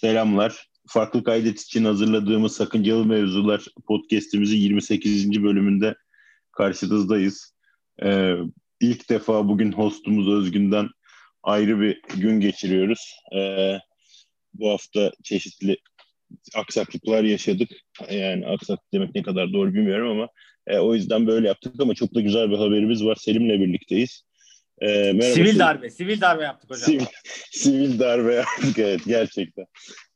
[0.00, 0.66] Selamlar.
[0.88, 5.42] Farklı kaydet için hazırladığımız Sakıncalı Mevzular podcast'imizin 28.
[5.42, 5.94] bölümünde
[6.52, 7.54] karşınızdayız.
[8.02, 8.34] Ee,
[8.80, 10.88] ilk defa bugün hostumuz Özgün'den
[11.42, 13.14] ayrı bir gün geçiriyoruz.
[13.36, 13.78] Ee,
[14.54, 15.76] bu hafta çeşitli
[16.54, 17.70] aksaklıklar yaşadık.
[18.10, 20.28] Yani aksaklık demek ne kadar doğru bilmiyorum ama
[20.66, 23.14] e, o yüzden böyle yaptık ama çok da güzel bir haberimiz var.
[23.14, 24.22] Selim'le birlikteyiz.
[24.80, 26.86] Ee, merhaba, sivil darbe, sivil darbe yaptık hocam.
[26.86, 27.04] Sivil,
[27.50, 29.66] sivil darbe yaptık evet gerçekten.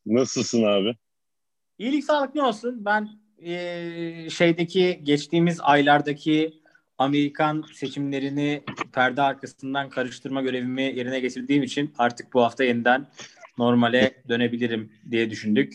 [0.06, 0.96] Nasılsın abi?
[1.78, 2.84] İyilik sağlık ne olsun?
[2.84, 3.08] Ben
[3.38, 6.60] e, şeydeki geçtiğimiz aylardaki
[6.98, 13.06] Amerikan seçimlerini perde arkasından karıştırma görevimi yerine getirdiğim için artık bu hafta yeniden
[13.58, 15.74] normale dönebilirim diye düşündük.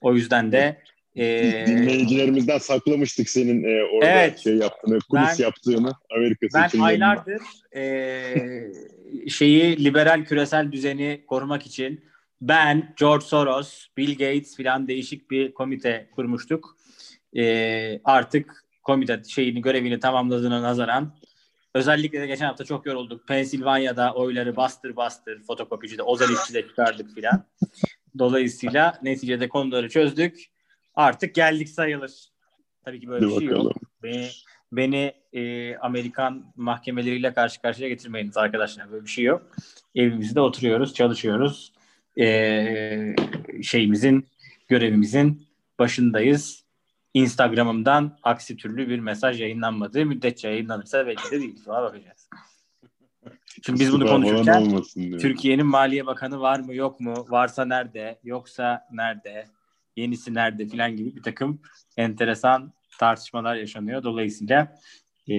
[0.00, 0.82] O yüzden de
[1.16, 6.74] e, dinleyicilerimizden saklamıştık senin e, orada evet, şey yaptığını, kulis ben, yaptığını Amerika seçimlerinde.
[6.74, 7.42] Ben aylardır
[7.76, 12.04] e, şeyi liberal küresel düzeni korumak için
[12.40, 16.76] ben, George Soros, Bill Gates filan değişik bir komite kurmuştuk.
[17.36, 21.16] E, artık komite şeyini görevini tamamladığına nazaran
[21.74, 23.28] özellikle de geçen hafta çok yorulduk.
[23.28, 27.44] Pensilvanya'da oyları bastır bastır fotokopicide, Ozelifçi'de çıkardık filan.
[28.18, 30.50] Dolayısıyla neticede konuları çözdük.
[30.94, 32.12] Artık geldik sayılır.
[32.84, 33.72] Tabii ki böyle bir şey yok.
[34.02, 34.28] Beni,
[34.72, 38.92] beni e, Amerikan mahkemeleriyle karşı karşıya getirmeyiniz arkadaşlar.
[38.92, 39.42] Böyle bir şey yok.
[39.94, 41.72] Evimizde oturuyoruz, çalışıyoruz
[42.18, 43.14] e,
[43.62, 44.26] şeyimizin,
[44.68, 45.46] görevimizin
[45.78, 46.64] başındayız.
[47.14, 51.56] Instagram'ımdan aksi türlü bir mesaj yayınlanmadığı müddetçe yayınlanırsa belki de değil.
[51.64, 52.28] Sonra bakacağız.
[53.62, 54.82] Şimdi biz bunu konuşurken
[55.18, 57.26] Türkiye'nin Maliye Bakanı var mı yok mu?
[57.28, 58.18] Varsa nerede?
[58.24, 59.46] Yoksa nerede?
[59.96, 60.66] Yenisi nerede?
[60.66, 61.62] Filan gibi bir takım
[61.96, 64.02] enteresan tartışmalar yaşanıyor.
[64.02, 64.74] Dolayısıyla
[65.30, 65.34] e,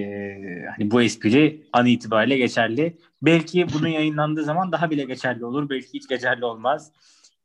[0.76, 2.96] hani bu espri an itibariyle geçerli.
[3.22, 5.70] Belki bunun yayınlandığı zaman daha bile geçerli olur.
[5.70, 6.92] Belki hiç geçerli olmaz.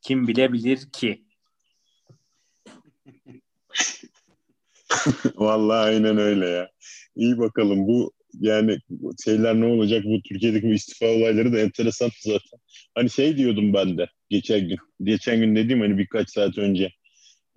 [0.01, 1.23] Kim bilebilir ki?
[5.35, 6.69] Vallahi aynen öyle ya.
[7.15, 8.77] İyi bakalım bu yani
[9.25, 12.59] şeyler ne olacak bu Türkiye'deki bu istifa olayları da enteresan zaten.
[12.95, 14.77] Hani şey diyordum ben de geçen gün.
[15.03, 16.91] Geçen gün dediğim hani birkaç saat önce.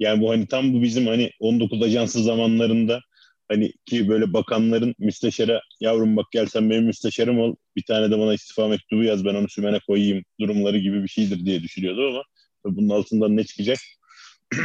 [0.00, 3.00] Yani bu hani tam bu bizim hani 19 ajansı zamanlarında
[3.48, 8.18] hani ki böyle bakanların müsteşara yavrum bak gel sen benim müsteşarım ol bir tane de
[8.18, 12.22] bana istifa mektubu yaz ben onu sümene koyayım durumları gibi bir şeydir diye düşünüyordu ama
[12.76, 13.78] bunun altından ne çıkacak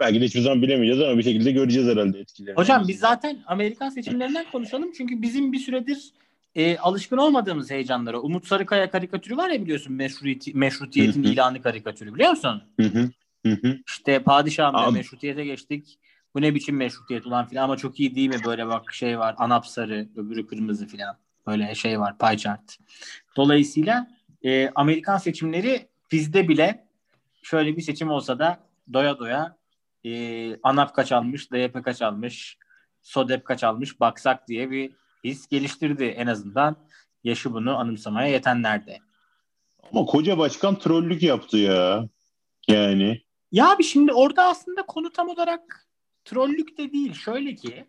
[0.00, 2.58] belki de hiçbir zaman bilemeyeceğiz ama bir şekilde göreceğiz herhalde etkilerini.
[2.58, 6.12] Hocam biz zaten Amerikan seçimlerinden konuşalım çünkü bizim bir süredir
[6.54, 8.20] e, alışkın olmadığımız heyecanlara.
[8.20, 12.62] Umut Sarıkaya karikatürü var ya biliyorsun meşruiyeti, meşrutiyetin ilanı karikatürü biliyor musun?
[12.80, 13.10] Hı
[13.48, 13.58] hı.
[13.62, 15.98] Hı İşte padişahımla meşrutiyete geçtik.
[16.34, 19.34] Bu ne biçim meşrutiyet ulan filan ama çok iyi değil mi böyle bak şey var
[19.38, 21.16] anap sarı öbürü kırmızı filan.
[21.46, 22.78] Böyle şey var pie chart.
[23.36, 24.10] Dolayısıyla
[24.42, 26.88] e, Amerikan seçimleri bizde bile
[27.42, 28.60] şöyle bir seçim olsa da
[28.92, 29.56] doya doya
[30.04, 32.58] e, ANAP kaç almış, DYP kaç almış,
[33.02, 34.90] SODEP kaç almış baksak diye bir
[35.24, 36.76] his geliştirdi en azından
[37.24, 38.98] yaşı bunu anımsamaya yetenlerde.
[39.92, 42.08] Ama koca başkan trollük yaptı ya.
[42.68, 43.23] Yani.
[43.54, 45.86] Ya bir şimdi orada aslında konu tam olarak
[46.24, 47.12] trollük de değil.
[47.12, 47.84] Şöyle ki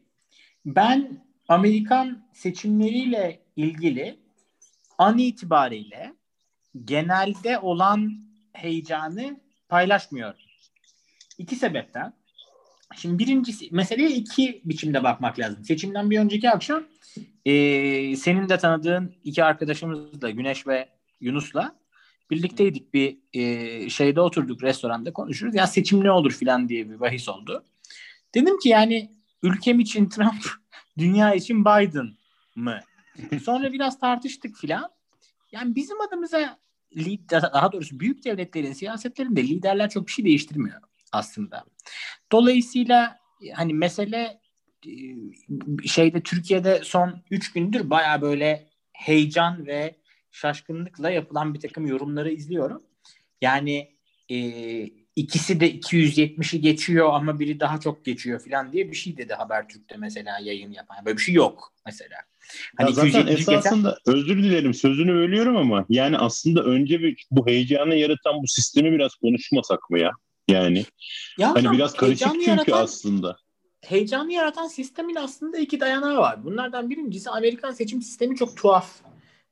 [0.66, 4.20] ben Amerikan seçimleriyle ilgili
[4.98, 6.14] an itibariyle
[6.86, 8.12] genelde olan
[8.54, 9.40] heyecanı
[9.70, 10.40] paylaşmıyorum.
[11.38, 12.14] İki sebepten.
[12.96, 15.66] Şimdi birincisi meseleye iki biçimde bakmak lazım.
[15.66, 16.84] Seçimden bir önceki akşam
[17.46, 20.90] e, senin de tanıdığın iki arkadaşımızla Güneş ve
[21.22, 21.76] Yunus'la
[22.32, 25.56] birlikteydik bir e, şeyde oturduk restoranda konuşuruz.
[25.56, 27.66] Ya seçim ne olur filan diye bir bahis oldu.
[28.36, 29.12] Dedim ki yani
[29.44, 30.46] ülkem için Trump,
[30.98, 32.14] dünya için Biden
[32.56, 32.80] mı?
[33.44, 34.90] Sonra biraz tartıştık filan.
[35.52, 36.60] Yani bizim adımıza
[37.54, 40.82] daha doğrusu büyük devletlerin siyasetlerinde liderler çok bir şey değiştirmiyor
[41.12, 41.66] aslında.
[42.32, 43.20] Dolayısıyla
[43.54, 44.42] hani mesele
[44.88, 44.92] e,
[45.88, 49.96] şeyde Türkiye'de son üç gündür baya böyle heyecan ve
[50.36, 52.84] şaşkınlıkla yapılan bir takım yorumları izliyorum.
[53.42, 53.96] Yani
[54.30, 54.38] e,
[55.16, 59.98] ikisi de 270'i geçiyor ama biri daha çok geçiyor falan diye bir şey dedi Habertürk'te
[59.98, 60.98] mesela yayın yapan.
[61.06, 62.16] Böyle bir şey yok mesela.
[62.78, 64.16] Hani ya zaten esasında geçen...
[64.16, 69.16] özür dilerim sözünü bölüyorum ama yani aslında önce bir bu heyecanı yaratan bu sistemi biraz
[69.16, 70.12] konuşmasak mı ya?
[70.48, 70.86] Yani
[71.38, 73.38] ya hani biraz karışık çünkü yaratan, aslında.
[73.82, 76.44] Heyecanı yaratan sistemin aslında iki dayanağı var.
[76.44, 78.90] Bunlardan birincisi Amerikan seçim sistemi çok tuhaf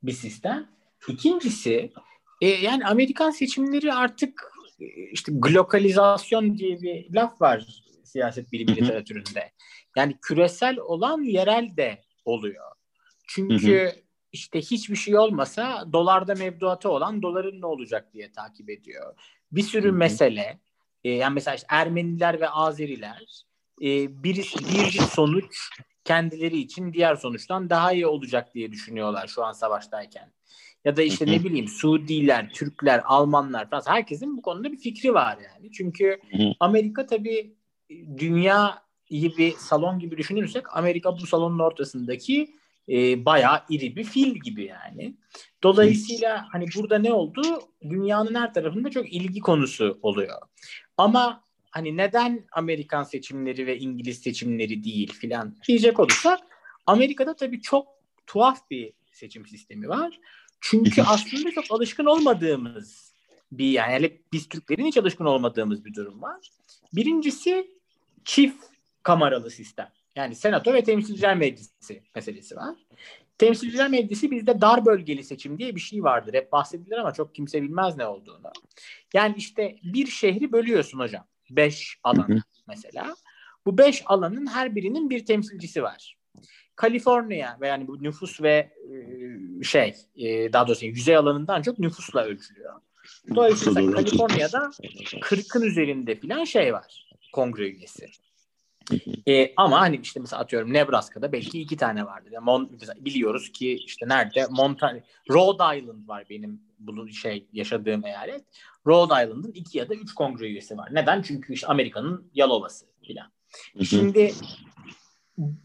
[0.02, 0.73] bir sistem.
[1.08, 1.92] İkincisi
[2.40, 9.52] e, yani Amerikan seçimleri artık e, işte glokalizasyon diye bir laf var siyaset bilimi literatüründe.
[9.96, 12.72] Yani küresel olan yerel de oluyor.
[13.28, 13.92] Çünkü
[14.32, 19.14] işte hiçbir şey olmasa dolarda mevduatı olan doların ne olacak diye takip ediyor.
[19.52, 19.96] Bir sürü Hı-hı.
[19.96, 20.58] mesele
[21.04, 23.44] e, yani mesela işte Ermeniler ve Azeriler
[23.82, 25.70] e, bir, bir sonuç
[26.04, 30.32] kendileri için diğer sonuçtan daha iyi olacak diye düşünüyorlar şu an savaştayken.
[30.84, 35.38] Ya da işte ne bileyim Suudiler, Türkler, Almanlar falan herkesin bu konuda bir fikri var
[35.54, 35.72] yani.
[35.72, 36.20] Çünkü
[36.60, 37.54] Amerika tabii
[38.18, 42.54] dünya iyi bir salon gibi düşünürsek Amerika bu salonun ortasındaki
[42.88, 45.14] e, bayağı iri bir fil gibi yani.
[45.62, 47.42] Dolayısıyla hani burada ne oldu?
[47.82, 50.38] Dünyanın her tarafında çok ilgi konusu oluyor.
[50.98, 56.38] Ama hani neden Amerikan seçimleri ve İngiliz seçimleri değil filan diyecek olursak
[56.86, 57.86] Amerika'da tabii çok
[58.26, 60.20] tuhaf bir seçim sistemi var.
[60.66, 63.14] Çünkü aslında çok alışkın olmadığımız
[63.52, 66.50] bir yani biz Türklerin hiç alışkın olmadığımız bir durum var.
[66.92, 67.70] Birincisi
[68.24, 68.64] çift
[69.02, 69.88] kameralı sistem.
[70.16, 72.74] Yani senato ve temsilciler meclisi meselesi var.
[73.38, 76.34] Temsilciler Meclisi bizde dar bölgeli seçim diye bir şey vardır.
[76.34, 78.52] Hep bahsedilir ama çok kimse bilmez ne olduğunu.
[79.14, 81.26] Yani işte bir şehri bölüyorsun hocam.
[81.50, 83.14] Beş alan mesela.
[83.66, 86.16] Bu beş alanın her birinin bir temsilcisi var.
[86.76, 88.70] Kaliforniya ve yani bu nüfus ve
[89.60, 92.72] e, şey e, daha doğrusu yüzey alanından çok nüfusla ölçülüyor.
[93.34, 94.58] Dolayısıyla Kaliforniya'da
[95.20, 98.06] 40'ın üzerinde filan şey var kongre üyesi.
[99.28, 102.30] E, ama hani işte mesela atıyorum Nebraska'da belki iki tane vardır.
[102.32, 105.00] Yani Mon, biliyoruz ki işte nerede Montana,
[105.30, 108.44] Rhode Island var benim bu şey yaşadığım eyalet.
[108.86, 110.88] Rhode Island'ın iki ya da üç kongre üyesi var.
[110.92, 111.22] Neden?
[111.22, 113.32] Çünkü işte Amerika'nın Yalova'sı filan.
[113.84, 114.32] Şimdi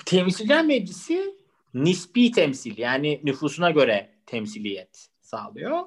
[0.05, 1.35] Temsilciler Meclisi
[1.73, 5.79] nispi temsil yani nüfusuna göre temsiliyet sağlıyor.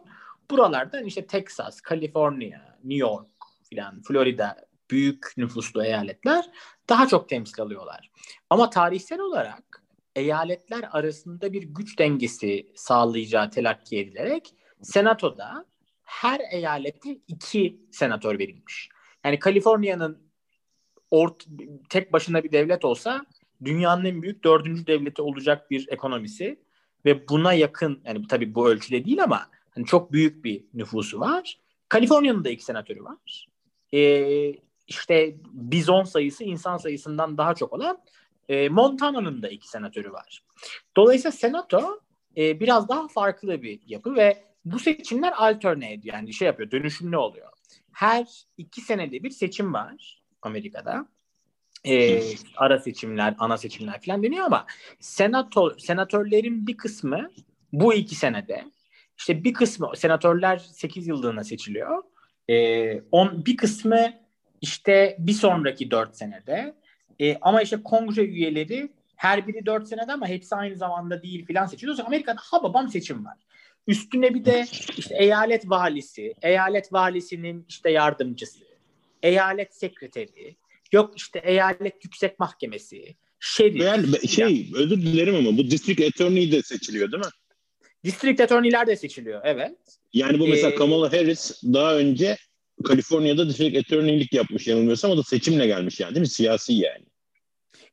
[0.50, 3.28] Buralardan işte Texas, Kaliforniya, New York
[3.70, 4.56] filan, Florida
[4.90, 6.50] büyük nüfuslu eyaletler
[6.88, 8.10] daha çok temsil alıyorlar.
[8.50, 9.82] Ama tarihsel olarak
[10.16, 15.66] eyaletler arasında bir güç dengesi sağlayacağı telakki edilerek senatoda
[16.02, 18.88] her eyalete iki senatör verilmiş.
[19.24, 20.32] Yani Kaliforniya'nın
[21.10, 21.46] ort
[21.88, 23.26] tek başına bir devlet olsa
[23.64, 26.60] dünyanın en büyük dördüncü devleti olacak bir ekonomisi
[27.04, 31.58] ve buna yakın yani tabii bu ölçüde değil ama hani çok büyük bir nüfusu var.
[31.88, 33.48] Kaliforniya'nın da iki senatörü var.
[33.94, 34.54] Ee,
[34.88, 37.98] işte bizon sayısı insan sayısından daha çok olan
[38.48, 40.44] e, Montana'nın da iki senatörü var.
[40.96, 42.00] Dolayısıyla senato
[42.36, 47.48] e, biraz daha farklı bir yapı ve bu seçimler alternate yani şey yapıyor dönüşümlü oluyor.
[47.92, 51.06] Her iki senede bir seçim var Amerika'da.
[51.88, 52.22] E,
[52.56, 54.66] ara seçimler, ana seçimler falan deniyor ama
[55.00, 57.30] senato, senatörlerin bir kısmı
[57.72, 58.64] bu iki senede
[59.18, 62.02] işte bir kısmı senatörler 8 yıllığına seçiliyor.
[62.50, 64.12] E, on, bir kısmı
[64.60, 66.74] işte bir sonraki dört senede.
[67.20, 71.66] E, ama işte kongre üyeleri her biri dört senede ama hepsi aynı zamanda değil filan
[71.66, 71.98] seçiliyor.
[72.06, 73.38] Amerika'da ha babam seçim var.
[73.86, 74.64] Üstüne bir de
[74.96, 78.64] işte eyalet valisi, eyalet valisinin işte yardımcısı,
[79.22, 80.56] eyalet sekreteri,
[80.92, 83.80] yok işte eyalet yüksek mahkemesi, şerif.
[83.80, 87.30] Yani şey özür dilerim ama bu district attorney de seçiliyor değil mi?
[88.04, 89.78] District attorney'ler de seçiliyor evet.
[90.12, 92.36] Yani bu mesela ee, Kamala Harris daha önce
[92.84, 96.28] Kaliforniya'da district attorney'lik yapmış yanılmıyorsam o da seçimle gelmiş yani değil mi?
[96.28, 97.04] Siyasi yani.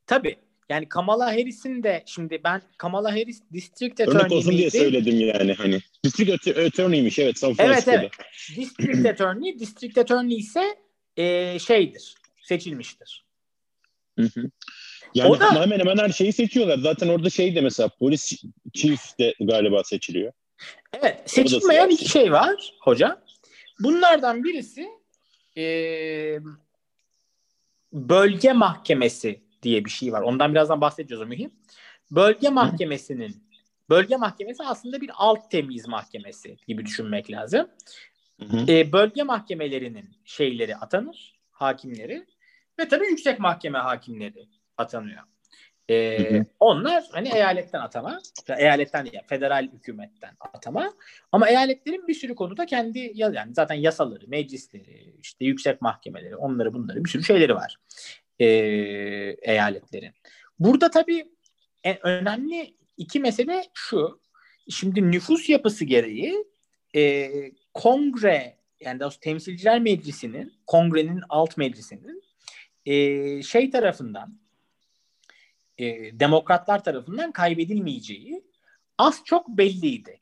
[0.07, 0.35] Tabii.
[0.69, 5.53] Yani Kamala Harris'in de şimdi ben Kamala Harris district attorney Örnek olsun diye söyledim yani
[5.53, 5.79] hani.
[6.03, 8.01] District attorney'miş evet San Francisco'da.
[8.01, 8.57] Evet evet.
[8.57, 10.63] District attorney, district attorney ise
[11.17, 12.15] e, şeydir,
[12.49, 13.25] seçilmiştir.
[14.19, 14.49] Hı hı.
[15.15, 16.77] Yani o da, hemen hemen her şeyi seçiyorlar.
[16.77, 20.33] Zaten orada şey de mesela polis chief de galiba seçiliyor.
[20.93, 21.21] Evet.
[21.25, 23.21] Seçilmeyen iki şey var hoca.
[23.79, 24.89] Bunlardan birisi
[25.57, 25.63] e,
[27.93, 30.21] bölge mahkemesi diye bir şey var.
[30.21, 31.51] Ondan birazdan bahsedeceğiz o mühim.
[32.11, 33.43] Bölge mahkemesinin
[33.89, 37.67] bölge mahkemesi aslında bir alt temiz mahkemesi gibi düşünmek lazım.
[38.67, 42.25] E, bölge mahkemelerinin şeyleri atanır, hakimleri
[42.79, 45.23] ve tabii yüksek mahkeme hakimleri atanıyor.
[45.89, 48.19] Ee, Onlar hani eyaletten atama,
[48.57, 50.93] eyaletten değil, federal hükümetten atama.
[51.31, 57.05] Ama eyaletlerin bir sürü konuda kendi yani zaten yasaları, meclisleri, işte yüksek mahkemeleri, onları bunları
[57.05, 57.75] bir sürü şeyleri var
[58.39, 58.45] ee,
[59.41, 60.13] eyaletlerin.
[60.59, 61.25] Burada tabii
[61.83, 64.21] en önemli iki mesele şu.
[64.69, 66.45] Şimdi nüfus yapısı gereği
[66.95, 67.31] e,
[67.73, 72.23] kongre yani daha temsilciler meclisinin, kongrenin alt meclisinin
[72.89, 74.39] e, şey tarafından
[75.77, 78.43] e, demokratlar tarafından kaybedilmeyeceği
[78.97, 80.19] az çok belliydi.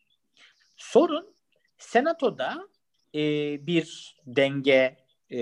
[0.78, 1.36] Sorun
[1.78, 2.68] senatoda
[3.16, 3.22] e,
[3.68, 4.98] bir denge
[5.30, 5.40] e,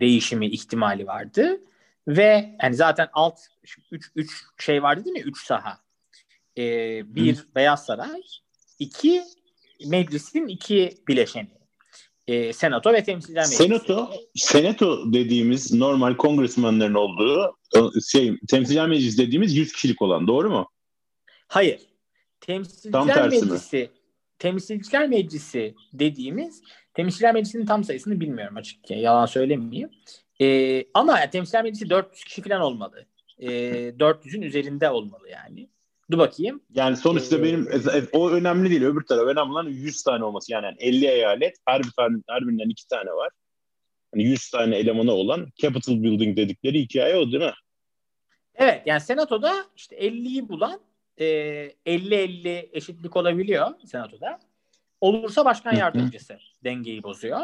[0.00, 1.60] değişimi ihtimali vardı
[2.08, 3.40] ve yani zaten alt
[3.90, 5.22] üç, üç şey vardı değil mi?
[5.22, 5.80] Üç saha.
[6.58, 6.64] E,
[7.14, 7.46] bir Hı.
[7.54, 8.22] Beyaz Saray,
[8.78, 9.24] iki
[9.86, 11.57] meclisin iki bileşeni.
[12.28, 13.62] E, senato ve temsilciler meclisi.
[13.62, 17.56] Senato, senato dediğimiz normal kongresmenlerin olduğu
[18.10, 20.70] şey temsilciler meclisi dediğimiz 100 kişilik olan doğru mu?
[21.48, 21.80] Hayır.
[22.40, 23.88] Temsilciler meclisi mi?
[24.38, 26.62] temsilciler meclisi dediğimiz
[26.94, 28.94] temsilciler meclisinin tam sayısını bilmiyorum açıkça.
[28.94, 29.90] Yalan söylemeyeyim.
[30.40, 33.06] E, ama temsilciler meclisi 400 kişi falan olmalı.
[33.38, 33.48] E,
[33.88, 35.68] 400'ün üzerinde olmalı yani.
[36.10, 36.62] Dur bakayım.
[36.74, 37.68] Yani sonuçta ee, benim
[38.12, 38.82] o önemli değil.
[38.82, 40.52] Öbür taraf önemli olan 100 tane olması.
[40.52, 43.30] Yani, yani 50 eyalet her bir tane her birinden iki tane var.
[44.14, 47.52] Yani 100 tane elemanı olan Capital Building dedikleri hikaye o değil mi?
[48.54, 50.80] Evet yani senatoda işte 50'yi bulan
[51.16, 51.24] e,
[51.86, 54.38] 50-50 eşitlik olabiliyor senatoda.
[55.00, 57.40] Olursa başkan yardımcısı dengeyi bozuyor.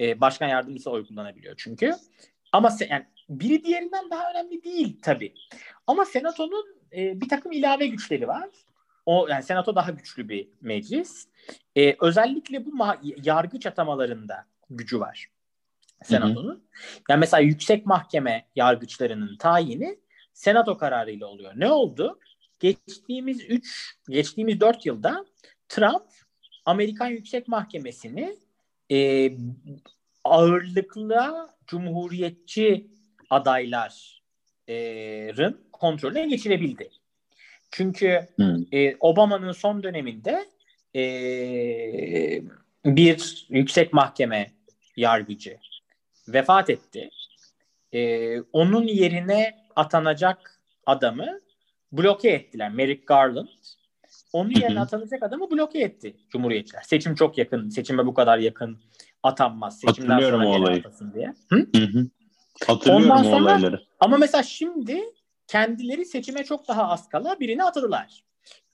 [0.00, 1.94] E, başkan yardımcısı oy kullanabiliyor çünkü.
[2.52, 5.34] Ama se- yani biri diğerinden daha önemli değil tabii.
[5.86, 8.48] Ama senatonun e, bir takım ilave güçleri var.
[9.06, 11.28] O yani senato daha güçlü bir meclis.
[11.76, 15.30] E, özellikle bu ma- yargıç atamalarında gücü var
[16.02, 16.64] senatonun.
[17.10, 19.98] Yani mesela yüksek mahkeme yargıçlarının tayini
[20.32, 21.52] senato kararıyla oluyor.
[21.56, 22.18] Ne oldu?
[22.60, 25.24] Geçtiğimiz 3 geçtiğimiz 4 yılda
[25.68, 26.06] Trump
[26.64, 28.36] Amerikan Yüksek Mahkemesi'ni
[28.92, 29.30] e,
[30.24, 32.90] ağırlıklı cumhuriyetçi
[33.30, 34.10] adayların
[35.80, 36.90] kontrolüne geçirebildi.
[37.70, 38.64] Çünkü hmm.
[38.72, 40.44] e, Obama'nın son döneminde
[40.96, 41.02] e,
[42.84, 44.50] bir yüksek mahkeme
[44.96, 45.58] yargıcı
[46.28, 47.10] vefat etti.
[47.92, 51.40] E, onun yerine atanacak adamı
[51.92, 52.70] bloke ettiler.
[52.70, 53.48] Merrick Garland.
[54.32, 56.82] Onun yerine atanacak adamı bloke etti Cumhuriyetçiler.
[56.82, 57.68] Seçim çok yakın.
[57.68, 58.78] Seçime bu kadar yakın
[59.22, 59.80] atanmaz.
[59.80, 60.84] Seçimden Hatırlıyorum sonra o olayı.
[61.14, 61.34] diye.
[61.48, 61.56] Hı?
[61.76, 62.06] Hı hı.
[62.66, 63.82] Hatırlıyorum Ondan sonra, olayları.
[64.00, 65.04] Ama mesela şimdi
[65.50, 68.24] kendileri seçime çok daha az kala birini atadılar.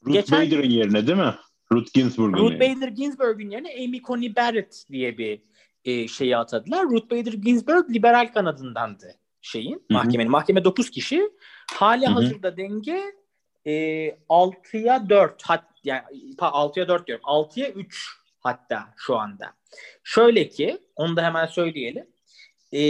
[0.06, 1.34] Ruth Geçen, Bader'ın yerine değil mi?
[1.72, 2.76] Ruth Ginsburg'un Ruth yerine.
[2.76, 5.42] Bader Ginsburg'un yerine Amy Coney Barrett diye bir
[5.84, 6.84] e, şeyi atadılar.
[6.84, 9.84] Ruth Bader Ginsburg liberal kanadındandı şeyin Hı-hı.
[9.90, 10.30] mahkemenin.
[10.30, 11.30] Mahkeme 9 kişi.
[11.72, 12.14] Hali Hı-hı.
[12.14, 13.02] hazırda denge
[13.66, 13.72] e,
[14.28, 16.02] 6'ya 4 hat yani
[16.38, 17.24] 6'ya 4 diyorum.
[17.24, 18.08] 6'ya 3
[18.40, 19.52] hatta şu anda.
[20.04, 22.06] Şöyle ki onu da hemen söyleyelim.
[22.72, 22.80] E,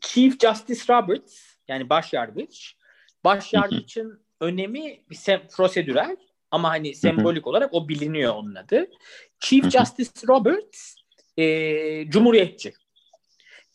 [0.00, 2.76] Chief Justice Roberts yani başyargıç.
[3.24, 6.16] Başyargıçın önemi bir sem- prosedürel
[6.50, 8.90] ama hani sembolik olarak o biliniyor onun adı.
[9.40, 10.94] Chief Justice Roberts
[11.36, 12.72] e, cumhuriyetçi.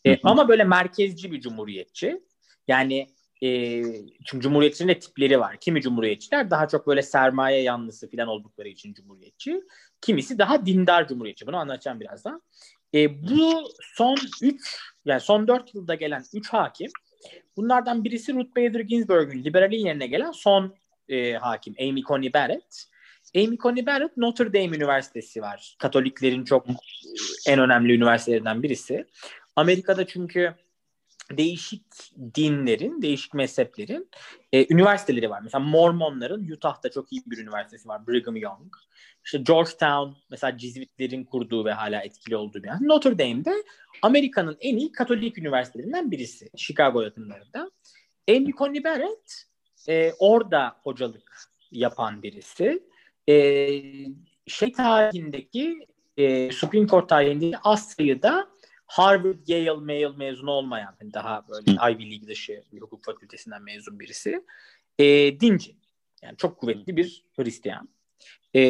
[0.06, 2.20] E, ama böyle merkezci bir cumhuriyetçi.
[2.68, 3.06] Yani
[3.42, 3.82] e,
[4.24, 5.56] çünkü cumhuriyetçinin de tipleri var.
[5.60, 9.62] Kimi cumhuriyetçiler daha çok böyle sermaye yanlısı falan oldukları için cumhuriyetçi.
[10.00, 11.46] Kimisi daha dindar cumhuriyetçi.
[11.46, 12.42] Bunu anlatacağım birazdan.
[12.94, 16.90] E, bu son 3 yani son 4 yılda gelen 3 hakim
[17.56, 20.74] bunlardan birisi Ruth Bader Ginsburg'un liberalin yerine gelen son
[21.08, 22.84] e, hakim Amy Coney Barrett.
[23.36, 25.76] Amy Coney Barrett Notre Dame Üniversitesi var.
[25.78, 26.66] Katoliklerin çok
[27.48, 29.06] en önemli üniversitelerinden birisi.
[29.56, 30.54] Amerika'da çünkü
[31.36, 31.82] değişik
[32.34, 34.10] dinlerin, değişik mezheplerin
[34.52, 35.40] e, üniversiteleri var.
[35.42, 38.06] Mesela Mormonların Utah'ta çok iyi bir üniversitesi var.
[38.06, 38.74] Brigham Young.
[39.24, 42.76] İşte Georgetown mesela Cizvitlerin kurduğu ve hala etkili olduğu bir yer.
[42.80, 43.54] Notre Dame'de
[44.02, 46.50] Amerika'nın en iyi Katolik üniversitelerinden birisi.
[46.56, 47.70] Chicago yakınlarında.
[48.28, 49.44] Amy Coney Barrett
[49.88, 52.82] e, orada hocalık yapan birisi.
[53.28, 53.34] E,
[54.46, 58.48] şey tarihindeki e, Supreme Court tarihindeki az sayıda
[58.90, 64.00] Harvard, Yale, Yale mezunu olmayan hani daha böyle Ivy League dışı bir hukuk fakültesinden mezun
[64.00, 64.44] birisi.
[64.98, 65.04] E,
[65.40, 65.76] dinci.
[66.22, 67.88] Yani çok kuvvetli bir Hristiyan.
[68.54, 68.60] E,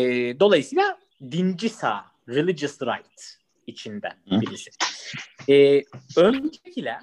[0.40, 0.98] dolayısıyla
[1.30, 4.70] dinci sağ, religious right içinden birisi.
[5.48, 5.82] E,
[6.16, 7.02] öncekiler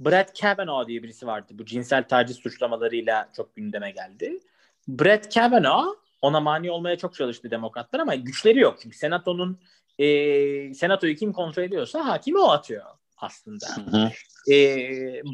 [0.00, 1.52] Brett Kavanaugh diye birisi vardı.
[1.52, 4.40] Bu cinsel taciz suçlamalarıyla çok gündeme geldi.
[4.88, 8.78] Brett Kavanaugh ona mani olmaya çok çalıştı demokratlar ama güçleri yok.
[8.82, 9.60] Çünkü senatonun
[9.98, 12.84] e, senatoyu kim kontrol ediyorsa hakimi o atıyor
[13.16, 13.66] aslında.
[13.76, 14.10] Hı hı.
[14.52, 14.56] E,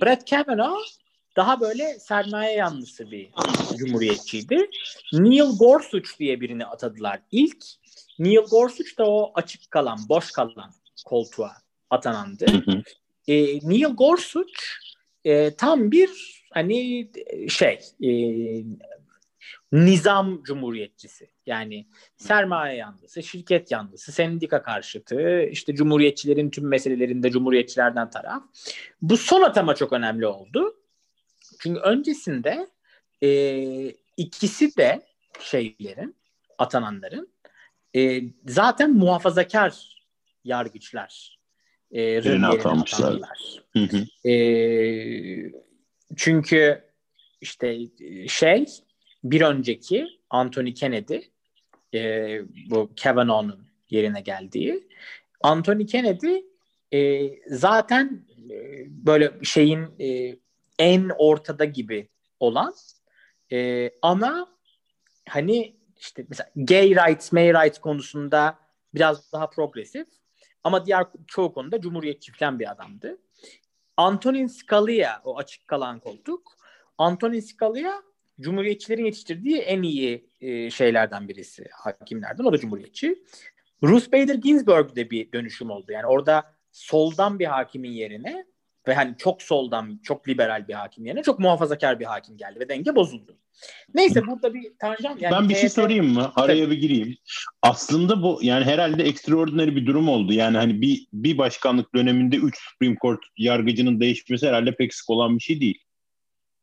[0.01, 0.87] Brett Kavanaugh
[1.37, 3.31] daha böyle sermaye yanlısı bir
[3.77, 4.71] cumhuriyetçiydi.
[5.13, 7.65] Neil Gorsuch diye birini atadılar ilk.
[8.19, 10.73] Neil Gorsuch da o açık kalan, boş kalan
[11.05, 11.53] koltuğa
[11.91, 12.47] atanandı.
[12.51, 12.83] Hı hı.
[13.29, 13.35] E,
[13.69, 14.61] Neil Gorsuch
[15.25, 17.11] e, tam bir hani
[17.49, 18.11] şey e,
[19.73, 21.31] nizam cumhuriyetçisi.
[21.47, 21.87] Yani
[22.17, 28.43] sermaye yanlısı, şirket yanlısı, sendika karşıtı, işte cumhuriyetçilerin tüm meselelerinde cumhuriyetçilerden taraf.
[29.03, 30.77] Bu son atama çok önemli oldu.
[31.61, 32.71] Çünkü öncesinde
[33.23, 33.31] e,
[34.17, 35.03] ikisi de
[35.41, 36.17] şeylerin,
[36.59, 37.33] atananların
[37.97, 40.03] e, zaten muhafazakar
[40.45, 41.39] yargıçlar.
[41.91, 43.19] E, yerine atanmışlar.
[44.27, 44.35] E,
[46.17, 46.85] çünkü
[47.41, 47.79] işte
[48.29, 48.67] şey
[49.25, 51.19] bir önceki Anthony Kennedy
[51.95, 54.89] e, bu Kavanaugh'un yerine geldiği.
[55.41, 56.37] Anthony Kennedy
[56.93, 60.37] e, zaten e, böyle şeyin e,
[60.79, 62.09] en ortada gibi
[62.41, 62.75] olan
[63.53, 64.49] e, ama
[65.29, 68.59] hani işte mesela gay rights, may rights konusunda
[68.95, 70.07] biraz daha progresif
[70.65, 73.19] ama diğer çoğu konuda cumhuriyetçi falan bir adamdı.
[73.97, 76.53] Antonin Scalia o açık kalan koltuk.
[76.99, 78.03] Antonin Scalia
[78.41, 82.45] Cumhuriyetçilerin yetiştirdiği en iyi e, şeylerden birisi hakimlerden.
[82.45, 83.23] O da Cumhuriyetçi.
[83.83, 85.93] Ruth Bader Ginsburg'de bir dönüşüm oldu.
[85.93, 88.45] Yani orada soldan bir hakimin yerine
[88.89, 92.69] ve hani çok soldan, çok liberal bir hakim yerine çok muhafazakar bir hakim geldi ve
[92.69, 93.39] denge bozuldu.
[93.95, 96.33] Neyse burada bir tanjant yani Ben bir şey sorayım mı?
[96.37, 97.17] Araya bir gireyim.
[97.63, 100.33] Aslında bu yani herhalde extraordinary bir durum oldu.
[100.33, 105.37] Yani hani bir bir başkanlık döneminde 3 Supreme Court yargıcının değişmesi herhalde pek sık olan
[105.37, 105.85] bir şey değil.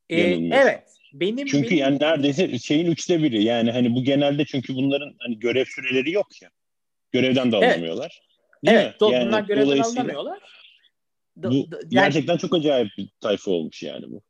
[0.09, 0.21] Ee,
[0.51, 0.83] evet.
[1.13, 1.77] Benim Çünkü benim...
[1.77, 3.43] yani neredeyse şeyin üçte biri.
[3.43, 6.49] Yani hani bu genelde çünkü bunların hani görev süreleri yok ya.
[7.11, 8.21] Görevden de alamıyorlar.
[8.63, 9.11] Evet, evet mi?
[9.11, 10.39] yani bunlar görevden alamıyorlar.
[11.35, 14.21] Bu yani, gerçekten çok acayip bir tayfa olmuş yani bu.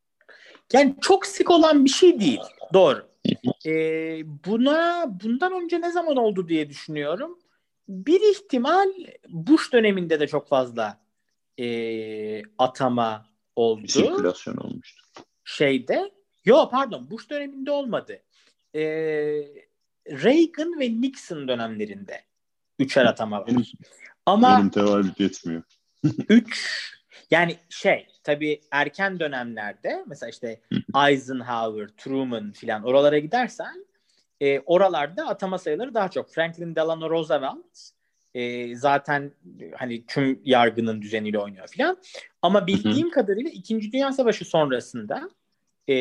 [0.73, 2.39] Yani çok sık olan bir şey değil.
[2.73, 3.09] Doğru.
[3.65, 7.39] ee, buna bundan önce ne zaman oldu diye düşünüyorum.
[7.87, 8.89] Bir ihtimal
[9.29, 11.01] Bush döneminde de çok fazla
[11.59, 13.83] e, atama oldu.
[13.83, 15.01] Bir sirkülasyon olmuştu.
[15.43, 16.11] Şeyde.
[16.49, 18.19] Yo pardon Bush döneminde olmadı.
[18.75, 18.81] Ee,
[20.07, 22.21] Reagan ve Nixon dönemlerinde
[22.79, 23.47] üçer atama var.
[23.47, 23.65] Benim,
[24.25, 25.63] Ama benim tevalit etmiyor.
[26.29, 26.91] üç
[27.31, 30.61] yani şey tabii erken dönemlerde mesela işte
[31.07, 33.85] Eisenhower, Truman filan oralara gidersen
[34.41, 36.33] e, oralarda atama sayıları daha çok.
[36.33, 37.79] Franklin Delano Roosevelt
[38.33, 39.31] e, zaten
[39.77, 41.97] hani tüm yargının düzeniyle oynuyor filan.
[42.41, 45.29] Ama bildiğim kadarıyla İkinci Dünya Savaşı sonrasında
[45.89, 45.95] e,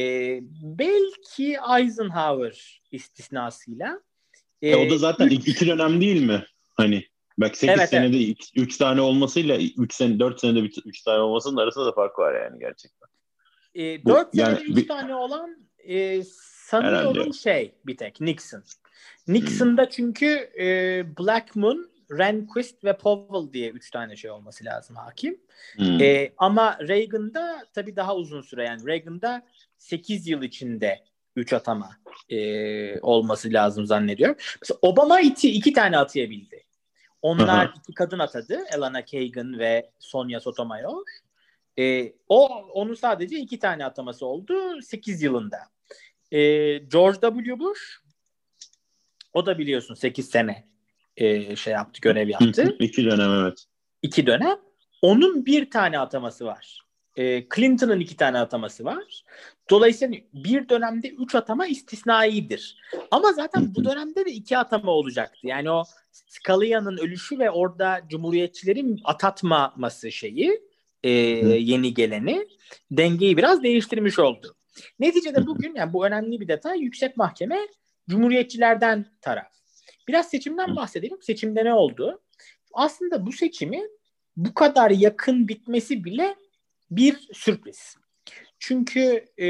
[0.63, 4.01] belki Eisenhower istisnasıyla
[4.63, 6.47] e, o da zaten üç, iki dönem değil mi?
[6.77, 7.05] Hani
[7.39, 8.79] Bak 8 evet, senede 3 evet.
[8.79, 13.09] tane olmasıyla 3 sene 4 senede 3 tane olmasının arasında da fark var yani gerçekten.
[13.75, 16.23] E, 4 Bu, senede 3 yani, tane olan e,
[16.69, 17.33] sanıyorum herhalde.
[17.33, 18.63] şey bir tek Nixon.
[19.29, 19.91] Nixon'da hmm.
[19.91, 20.67] çünkü e,
[21.19, 25.41] Blackmun, Rehnquist ve Powell diye 3 tane şey olması lazım hakim.
[25.77, 26.03] Hmm.
[26.03, 29.43] E, ama Reagan'da tabii daha uzun süre yani Reagan'da
[29.79, 31.05] 8 yıl içinde
[31.37, 31.91] 3 atama
[32.29, 34.37] e, olması lazım zannediyorum.
[34.63, 36.65] Mesela Obama iki, iki tane atayabildi.
[37.23, 37.73] Onlar Aha.
[37.79, 38.65] iki kadın atadı.
[38.75, 41.03] Elana Kagan ve Sonia Sotomayor.
[41.79, 45.59] E, o onun sadece iki tane ataması oldu 8 yılında.
[46.33, 46.39] E,
[46.79, 47.59] George W.
[47.59, 48.01] Bush
[49.33, 50.69] o da biliyorsun 8 sene
[51.17, 52.77] e, şey yaptı, görev yaptı.
[52.81, 53.65] İki dönem evet.
[54.03, 54.59] İki dönem.
[55.03, 56.88] Onun bir tane ataması var.
[57.19, 59.25] E, Clinton'ın iki tane ataması var.
[59.71, 62.77] Dolayısıyla bir dönemde üç atama istisnaidir.
[63.11, 65.47] Ama zaten bu dönemde de iki atama olacaktı.
[65.47, 70.61] Yani o Scalia'nın ölüşü ve orada cumhuriyetçilerin atatmaması şeyi
[71.03, 72.49] e, yeni geleni
[72.91, 74.57] dengeyi biraz değiştirmiş oldu.
[75.01, 77.59] Neticede bugün yani bu önemli bir detay yüksek mahkeme
[78.09, 79.53] cumhuriyetçilerden taraf.
[80.09, 81.23] Biraz seçimden bahsedelim.
[81.23, 82.21] Seçimde ne oldu?
[82.73, 83.83] Aslında bu seçimi
[84.37, 86.37] bu kadar yakın bitmesi bile
[86.91, 87.97] bir sürpriz.
[88.59, 89.49] Çünkü e,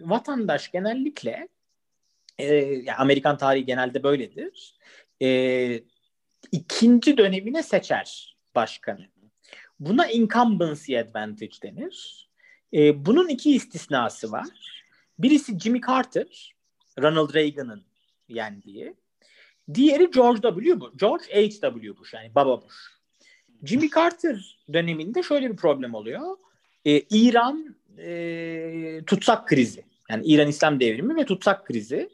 [0.00, 1.48] vatandaş genellikle
[2.38, 4.74] e, Amerikan tarihi genelde böyledir.
[5.22, 5.80] E,
[6.52, 9.06] ikinci dönemine seçer başkanı.
[9.80, 12.28] Buna incumbency advantage denir.
[12.72, 14.48] E, bunun iki istisnası var.
[15.18, 16.54] Birisi Jimmy Carter,
[17.00, 17.84] Ronald Reagan'ın
[18.28, 18.94] yendiği.
[19.74, 20.80] Diğeri George W.
[20.80, 20.92] Bush.
[20.96, 21.96] George H.W.
[21.96, 22.74] Bush yani Baba Bush.
[23.64, 26.36] Jimmy Carter döneminde şöyle bir problem oluyor.
[26.86, 29.84] Ee, İran e, tutsak krizi.
[30.10, 32.08] Yani İran İslam devrimi ve tutsak krizi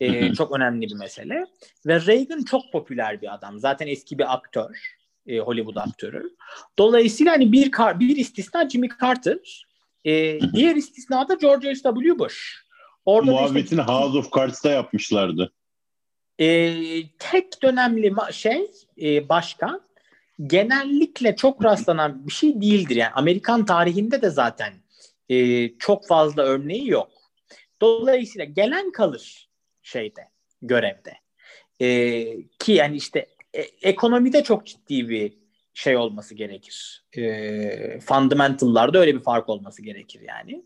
[0.00, 1.46] e, çok önemli bir mesele.
[1.86, 3.58] Ve Reagan çok popüler bir adam.
[3.58, 4.96] Zaten eski bir aktör.
[5.26, 6.36] E, Hollywood aktörü.
[6.78, 9.66] Dolayısıyla hani bir bir istisna Jimmy Carter.
[10.04, 12.18] E, diğer istisna da George H.W.
[12.18, 12.62] Bush.
[13.04, 15.52] Orada Muhabbetini işte, House of Cards'ta yapmışlardı.
[16.38, 16.74] E,
[17.18, 18.70] tek dönemli şey
[19.02, 19.82] e, başkan
[20.46, 22.96] genellikle çok rastlanan bir şey değildir.
[22.96, 24.72] Yani Amerikan tarihinde de zaten
[25.28, 27.10] e, çok fazla örneği yok.
[27.80, 29.48] Dolayısıyla gelen kalır
[29.82, 30.28] şeyde,
[30.62, 31.14] görevde.
[31.80, 31.88] E,
[32.58, 35.38] ki yani işte e, ekonomide çok ciddi bir
[35.74, 37.04] şey olması gerekir.
[37.16, 40.64] E, fundamental'larda öyle bir fark olması gerekir yani.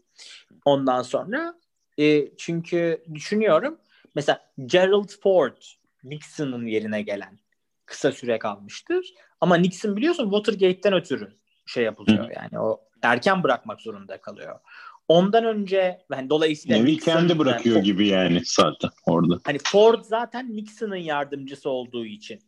[0.64, 1.54] Ondan sonra
[1.98, 3.78] e, çünkü düşünüyorum
[4.14, 5.56] mesela Gerald Ford
[6.04, 7.38] Nixon'ın yerine gelen
[7.86, 9.14] kısa süre kalmıştır.
[9.40, 14.60] Ama Nixon biliyorsun Watergate'den ötürü şey yapılıyor yani o erken bırakmak zorunda kalıyor.
[15.08, 19.38] Ondan önce yani dolayısıyla Nevi kendi bırakıyor yani, gibi yani zaten orada.
[19.44, 22.40] Hani Ford zaten Nixon'ın yardımcısı olduğu için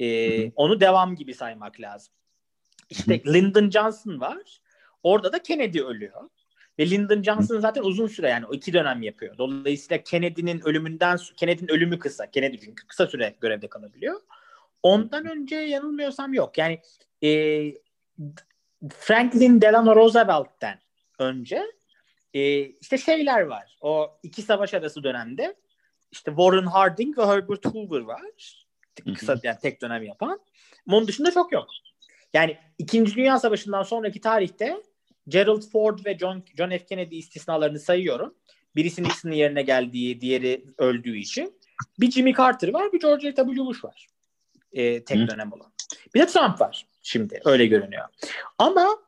[0.00, 2.14] e, onu devam gibi saymak lazım.
[2.90, 4.60] İşte Lyndon Johnson var.
[5.02, 6.28] Orada da Kennedy ölüyor.
[6.78, 9.38] Ve Lyndon Johnson zaten uzun süre yani o iki dönem yapıyor.
[9.38, 12.30] Dolayısıyla Kennedy'nin ölümünden Kennedy'nin ölümü kısa.
[12.30, 14.20] Kennedy çünkü kısa süre görevde kalabiliyor.
[14.82, 16.58] Ondan önce yanılmıyorsam yok.
[16.58, 16.80] Yani
[17.24, 17.30] e,
[18.98, 20.80] Franklin Delano Roosevelt'ten
[21.18, 21.62] önce
[22.34, 23.76] e, işte şeyler var.
[23.80, 25.54] O iki savaş arası dönemde
[26.12, 28.22] işte Warren Harding ve Herbert Hoover var.
[29.18, 30.40] Kısa yani tek dönem yapan.
[30.88, 31.66] Onun dışında çok yok.
[32.32, 34.82] Yani İkinci Dünya Savaşı'ndan sonraki tarihte
[35.28, 36.84] Gerald Ford ve John, John F.
[36.86, 38.34] Kennedy istisnalarını sayıyorum.
[38.76, 41.60] Birisi Nixon'ın yerine geldiği, diğeri öldüğü için.
[42.00, 43.56] Bir Jimmy Carter var, bir George W.
[43.56, 44.06] Bush var.
[44.72, 45.28] E, tek Hı.
[45.28, 45.72] dönem olan.
[46.14, 47.40] Bir de Trump var şimdi.
[47.44, 48.04] Öyle görünüyor.
[48.58, 48.98] Ama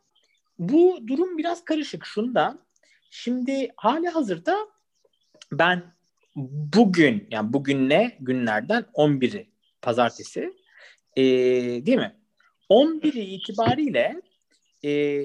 [0.58, 2.04] bu durum biraz karışık.
[2.04, 2.60] Şundan.
[3.10, 4.56] Şimdi hali hazırda
[5.52, 5.82] ben
[6.76, 9.50] bugün yani bugün ne günlerden 11'i
[9.82, 10.52] pazartesi
[11.16, 11.22] e,
[11.86, 12.16] değil mi?
[12.70, 14.22] 11'i itibariyle
[14.84, 15.24] e,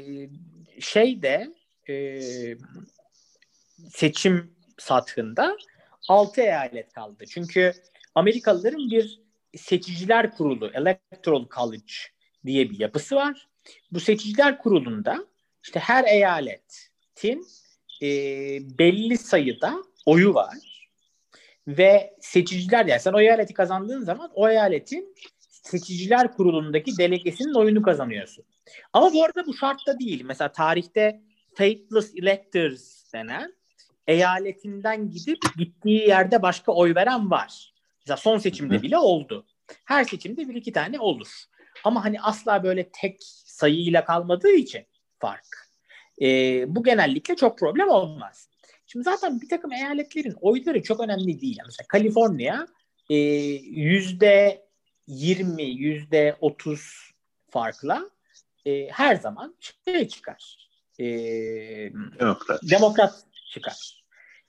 [0.80, 1.54] şeyde
[1.90, 2.22] e,
[3.90, 5.58] seçim sathında
[6.10, 7.26] 6 eyalet kaldı.
[7.30, 7.74] Çünkü
[8.16, 11.94] Amerikalıların bir seçiciler kurulu, Electoral College
[12.46, 13.48] diye bir yapısı var.
[13.92, 15.26] Bu seçiciler kurulunda
[15.64, 17.48] işte her eyaletin
[18.02, 18.08] e,
[18.80, 20.58] belli sayıda oyu var.
[21.68, 25.16] Ve seçiciler yani sen o eyaleti kazandığın zaman o eyaletin
[25.50, 28.46] seçiciler kurulundaki delegesinin oyunu kazanıyorsun.
[28.94, 30.24] Ama bu arada bu şartta değil.
[30.26, 31.22] Mesela tarihte
[31.54, 33.54] faithless electors denen
[34.08, 37.74] eyaletinden gidip gittiği yerde başka oy veren var.
[38.08, 39.46] Mesela son seçimde bile oldu.
[39.86, 41.28] Her seçimde bir iki tane olur.
[41.84, 44.86] Ama hani asla böyle tek sayıyla kalmadığı için
[45.20, 45.48] fark.
[46.22, 46.26] E,
[46.76, 48.50] bu genellikle çok problem olmaz.
[48.88, 51.60] Şimdi zaten bir takım eyaletlerin oyları çok önemli değil.
[51.66, 52.68] Mesela Kaliforniya
[53.10, 54.68] e, yüzde
[55.08, 57.12] 20, yüzde 30
[57.50, 58.10] farkla
[58.66, 60.70] e, her zaman şey çıkar.
[61.00, 61.06] E,
[62.20, 62.62] demokrat.
[62.70, 64.04] demokrat çıkar.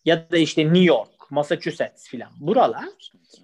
[0.04, 2.30] Ya da işte New York, Massachusetts filan.
[2.40, 2.88] Buralar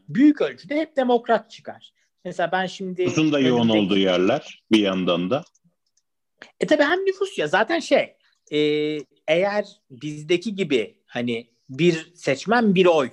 [0.09, 1.93] büyük ölçüde hep demokrat çıkar.
[2.25, 3.03] Mesela ben şimdi...
[3.03, 3.79] Nüfusun da yoğun önümdeki...
[3.79, 5.45] olduğu yerler bir yandan da.
[6.61, 8.17] E tabi hem nüfus ya zaten şey
[8.53, 8.59] e,
[9.29, 13.11] eğer bizdeki gibi hani bir seçmen bir oy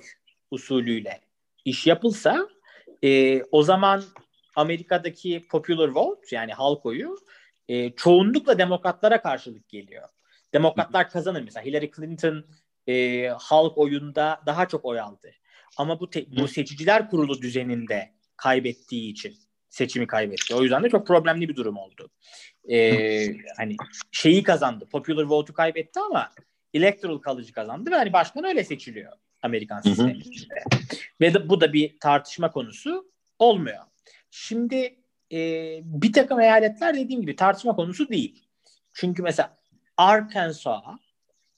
[0.50, 1.20] usulüyle
[1.64, 2.48] iş yapılsa
[3.04, 4.02] e, o zaman
[4.56, 7.16] Amerika'daki popular vote yani halk oyu
[7.68, 10.08] e, çoğunlukla demokratlara karşılık geliyor.
[10.52, 12.44] Demokratlar kazanır mesela Hillary Clinton
[12.86, 15.32] e, halk oyunda daha çok oy aldı.
[15.76, 19.36] Ama bu te- bu seçiciler kurulu düzeninde kaybettiği için
[19.68, 20.54] seçimi kaybetti.
[20.54, 22.10] O yüzden de çok problemli bir durum oldu.
[22.70, 23.76] Ee, hani
[24.12, 24.88] şeyi kazandı.
[24.92, 26.30] Popular vote'u kaybetti ama
[26.74, 30.24] electoral kalıcı kazandı ve hani başkan öyle seçiliyor Amerikan sisteminde.
[31.20, 33.84] Ve de, bu da bir tartışma konusu olmuyor.
[34.30, 34.96] Şimdi
[35.32, 35.38] e,
[35.84, 38.44] bir takım eyaletler dediğim gibi tartışma konusu değil.
[38.92, 39.56] Çünkü mesela
[39.96, 40.66] Arkansas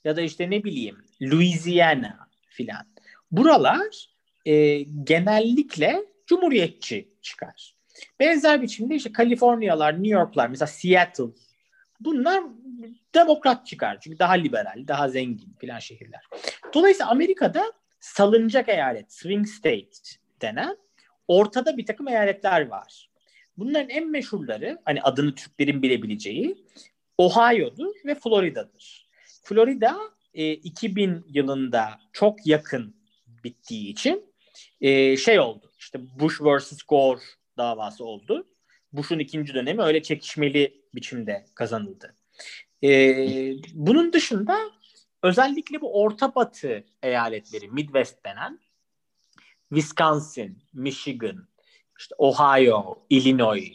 [0.04, 2.86] ya da işte ne bileyim Louisiana filan.
[3.30, 4.08] Buralar
[4.44, 7.74] e, genellikle cumhuriyetçi çıkar.
[8.20, 11.24] Benzer biçimde işte Kaliforniyalar, New Yorklar, mesela Seattle
[12.00, 12.44] bunlar
[13.14, 14.00] demokrat çıkar.
[14.00, 16.20] Çünkü daha liberal, daha zengin filan şehirler.
[16.74, 19.90] Dolayısıyla Amerika'da salıncak eyalet, swing state
[20.42, 20.76] denen
[21.28, 23.10] ortada bir takım eyaletler var.
[23.58, 26.64] Bunların en meşhurları hani adını Türklerin bilebileceği
[27.18, 29.03] Ohio'dur ve Florida'dır.
[29.44, 29.98] Florida
[30.35, 32.96] e, 2000 yılında çok yakın
[33.44, 34.35] bittiği için
[34.80, 35.72] e, şey oldu.
[35.78, 36.83] İşte Bush vs.
[36.83, 37.20] Gore
[37.57, 38.46] davası oldu.
[38.92, 42.14] Bush'un ikinci dönemi öyle çekişmeli biçimde kazanıldı.
[42.83, 42.88] E,
[43.72, 44.59] bunun dışında
[45.22, 48.61] özellikle bu Orta Batı eyaletleri, Midwest denen
[49.68, 51.48] Wisconsin, Michigan,
[51.98, 53.72] işte Ohio, Illinois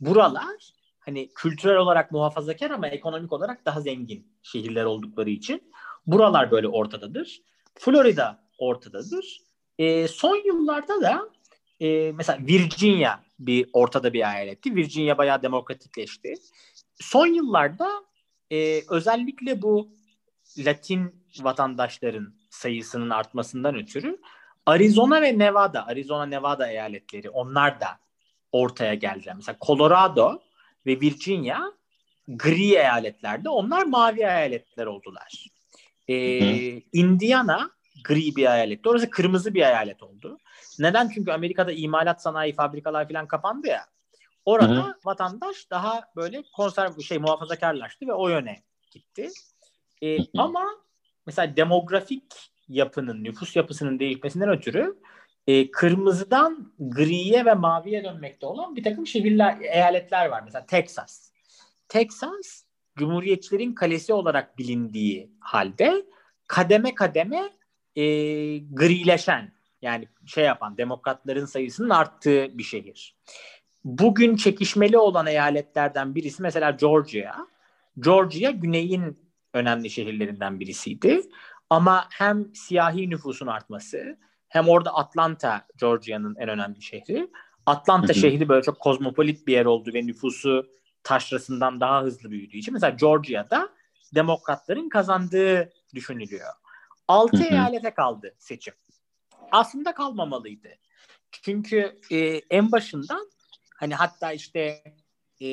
[0.00, 0.75] buralar
[1.06, 5.72] hani kültürel olarak muhafazakar ama ekonomik olarak daha zengin şehirler oldukları için
[6.06, 7.42] buralar böyle ortadadır.
[7.74, 9.40] Florida ortadadır.
[9.78, 11.28] E, son yıllarda da
[11.80, 14.76] e, mesela Virginia bir ortada bir eyaletti.
[14.76, 16.34] Virginia bayağı demokratikleşti.
[17.00, 17.90] Son yıllarda
[18.50, 19.88] e, özellikle bu
[20.58, 24.18] Latin vatandaşların sayısının artmasından ötürü
[24.66, 27.88] Arizona ve Nevada, Arizona Nevada eyaletleri onlar da
[28.52, 29.34] ortaya geldiler.
[29.36, 30.42] Mesela Colorado
[30.86, 31.60] ve Virginia
[32.28, 35.46] gri eyaletlerde onlar mavi eyaletler oldular.
[36.08, 37.70] Ee, Indiana
[38.04, 38.88] gri bir eyaletti.
[38.88, 40.38] Orası kırmızı bir eyalet oldu.
[40.78, 41.08] Neden?
[41.14, 43.86] Çünkü Amerika'da imalat sanayi fabrikalar falan kapandı ya.
[44.44, 44.94] Orada Hı-hı.
[45.04, 49.30] vatandaş daha böyle konserv şey muhafazakarlaştı ve o yöne gitti.
[50.02, 50.64] E, ama
[51.26, 52.22] mesela demografik
[52.68, 54.96] yapının, nüfus yapısının değişmesinden ötürü
[55.46, 60.42] e, kırmızıdan griye ve maviye dönmekte olan bir takım şehirler, eyaletler var.
[60.44, 61.30] Mesela Texas.
[61.88, 62.64] Texas,
[62.96, 66.06] Cumhuriyetçilerin kalesi olarak bilindiği halde
[66.48, 67.50] kademe kademe
[67.96, 68.04] e,
[68.58, 73.16] grileşen yani şey yapan demokratların sayısının arttığı bir şehir.
[73.84, 77.34] Bugün çekişmeli olan eyaletlerden birisi mesela Georgia.
[78.00, 79.18] Georgia güneyin
[79.54, 81.22] önemli şehirlerinden birisiydi.
[81.70, 87.30] Ama hem siyahi nüfusun artması hem orada Atlanta Georgia'nın en önemli şehri.
[87.66, 90.66] Atlanta şehri böyle çok kozmopolit bir yer oldu ve nüfusu
[91.02, 93.68] taşrasından daha hızlı büyüdüğü için mesela Georgia'da
[94.14, 96.52] demokratların kazandığı düşünülüyor.
[97.08, 98.74] Altı eyalete kaldı seçim.
[99.52, 100.68] Aslında kalmamalıydı.
[101.30, 102.18] Çünkü e,
[102.50, 103.30] en başından
[103.76, 104.82] hani hatta işte
[105.40, 105.48] e,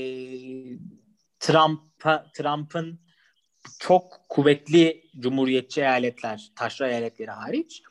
[1.39, 1.81] Trump
[2.33, 2.99] Trump'ın
[3.79, 7.81] çok kuvvetli cumhuriyetçi eyaletler, taşra eyaletleri hariç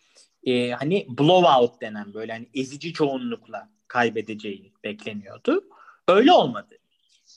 [0.45, 5.65] e, hani blowout denen böyle hani ezici çoğunlukla kaybedeceği bekleniyordu.
[6.09, 6.79] Öyle olmadı.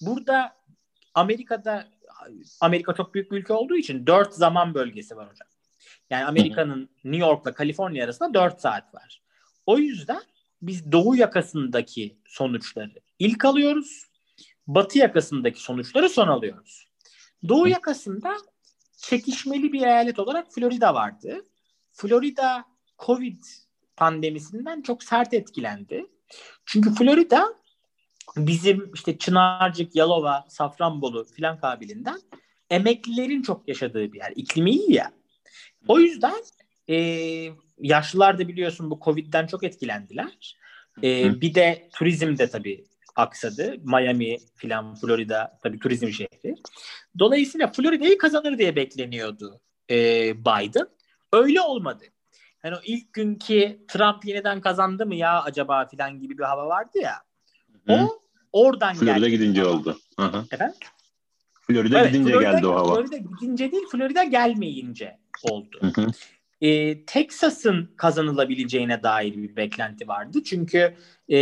[0.02, 0.56] Burada
[1.13, 1.88] Amerika'da
[2.62, 5.48] Amerika çok büyük bir ülke olduğu için dört zaman bölgesi var hocam.
[6.10, 9.22] Yani Amerika'nın New York'la Kaliforniya arasında dört saat var.
[9.65, 10.22] O yüzden
[10.62, 14.06] biz doğu yakasındaki sonuçları ilk alıyoruz.
[14.68, 16.88] Batı yakasındaki sonuçları son alıyoruz.
[17.48, 18.38] Doğu yakasında
[18.98, 21.46] çekişmeli bir eyalet olarak Florida vardı.
[21.94, 22.65] Florida
[22.99, 23.43] Covid
[23.97, 26.05] pandemisinden çok sert etkilendi.
[26.65, 27.53] Çünkü Florida
[28.38, 32.21] bizim işte Çınarcık, Yalova, Safranbolu filan kabilinden
[32.69, 34.34] emeklilerin çok yaşadığı bir yer.
[34.36, 35.12] İklimi iyi ya.
[35.88, 36.43] O yüzden
[36.89, 36.95] e,
[37.79, 40.58] yaşlılar da biliyorsun bu Covid'den çok etkilendiler.
[41.03, 43.75] E, bir de turizm de tabii aksadı.
[43.84, 46.55] Miami filan Florida tabii turizm şehri.
[47.19, 49.95] Dolayısıyla Florida'yı kazanır diye bekleniyordu e,
[50.38, 50.88] Biden.
[51.34, 52.03] Öyle olmadı.
[52.65, 56.97] Yani o ilk günkü Trump yeniden kazandı mı ya acaba filan gibi bir hava vardı
[57.01, 57.13] ya.
[57.88, 57.93] Hı.
[57.93, 58.19] O
[58.51, 59.32] oradan Florida geldi.
[59.32, 59.97] gidince oldu.
[60.17, 60.45] Aha.
[60.51, 60.75] Efendim?
[61.62, 62.95] Florida evet, gidince Florida, geldi o hava.
[62.95, 65.78] Florida gidince değil, Florida gelmeyince oldu.
[65.82, 66.08] Hı hı.
[66.62, 70.43] Ee, Texas'ın kazanılabileceğine dair bir beklenti vardı.
[70.43, 70.95] Çünkü
[71.32, 71.38] e,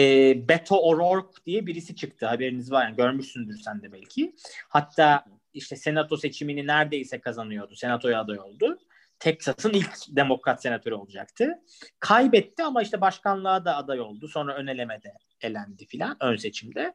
[0.50, 2.26] Beto O'Rourke diye birisi çıktı.
[2.26, 4.36] Haberiniz var yani görmüşsündür sen de belki.
[4.70, 7.76] Hatta işte senato seçimini neredeyse kazanıyordu.
[7.76, 8.80] Senatoya aday oldu.
[9.24, 11.60] Texas'ın ilk demokrat senatörü olacaktı.
[12.00, 14.28] Kaybetti ama işte başkanlığa da aday oldu.
[14.28, 16.94] Sonra ön elemede elendi filan ön seçimde.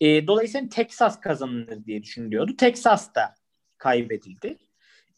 [0.00, 2.56] E, dolayısıyla Texas kazanılır diye düşünülüyordu.
[2.56, 3.34] Texas da
[3.78, 4.58] kaybedildi.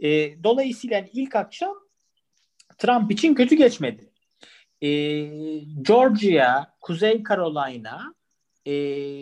[0.00, 0.08] E,
[0.44, 1.74] dolayısıyla ilk akşam
[2.78, 4.10] Trump için kötü geçmedi.
[4.80, 4.88] E,
[5.82, 8.14] Georgia, Kuzey Carolina,
[8.66, 8.74] e,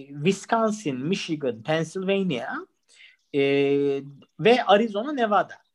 [0.07, 2.55] Wisconsin, Michigan, Pennsylvania
[3.35, 3.43] e,
[4.41, 5.70] ve Arizona, Nevada.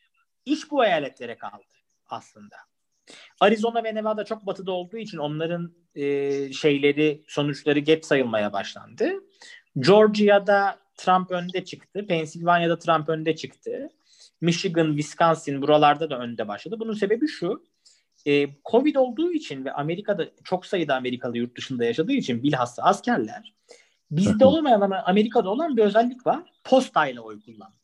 [0.46, 1.64] İş bu eyaletlere kaldı
[2.08, 2.56] aslında.
[3.40, 9.12] Arizona ve Nevada çok batıda olduğu için onların e, şeyleri sonuçları geç sayılmaya başlandı.
[9.80, 12.08] Georgia'da Trump önde çıktı.
[12.08, 13.90] Pennsylvania'da Trump önde çıktı.
[14.42, 16.76] Michigan, Wisconsin buralarda da önde başladı.
[16.80, 17.64] Bunun sebebi şu.
[18.28, 23.54] E, Covid olduğu için ve Amerika'da çok sayıda Amerikalı yurt dışında yaşadığı için bilhassa askerler
[24.12, 26.44] bizde olmayan ama Amerika'da olan bir özellik var.
[26.64, 27.76] Postayla oy kullanma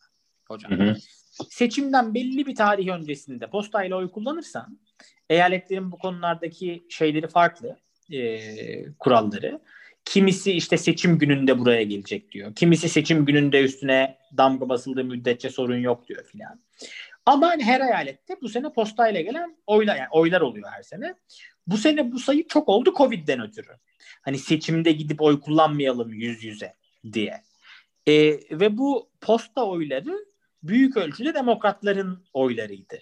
[0.47, 0.71] hocam.
[0.71, 0.95] Hı hı.
[1.49, 4.79] Seçimden belli bir tarih öncesinde postayla oy kullanırsan
[5.29, 7.77] eyaletlerin bu konulardaki şeyleri farklı
[8.11, 9.59] e, kuralları.
[10.05, 12.55] Kimisi işte seçim gününde buraya gelecek diyor.
[12.55, 16.61] Kimisi seçim gününde üstüne damga basıldığı müddetçe sorun yok diyor filan.
[17.25, 21.15] Ama hani her eyalette bu sene postayla gelen oylar yani oylar oluyor her sene.
[21.67, 23.71] Bu sene bu sayı çok oldu Covid'den ötürü.
[24.21, 26.73] Hani seçimde gidip oy kullanmayalım yüz yüze
[27.13, 27.41] diye.
[28.07, 28.13] E,
[28.59, 30.25] ve bu posta oyları
[30.63, 32.99] büyük ölçüde demokratların oylarıydı.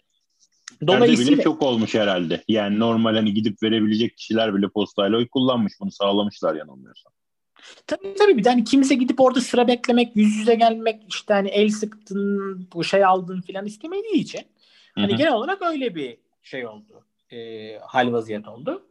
[0.87, 2.43] Dolayısıyla bile çok olmuş herhalde.
[2.47, 5.73] Yani normal hani gidip verebilecek kişiler bile postayla oy kullanmış.
[5.79, 7.13] Bunu sağlamışlar yanılmıyorsam.
[7.87, 11.49] Tabii tabii bir de hani kimse gidip orada sıra beklemek, yüz yüze gelmek, işte hani
[11.49, 14.41] el sıktın, bu şey aldın filan istemediği için
[14.95, 15.17] hani Hı-hı.
[15.17, 17.05] genel olarak öyle bir şey oldu.
[17.31, 18.85] E, hal vaziyet oldu.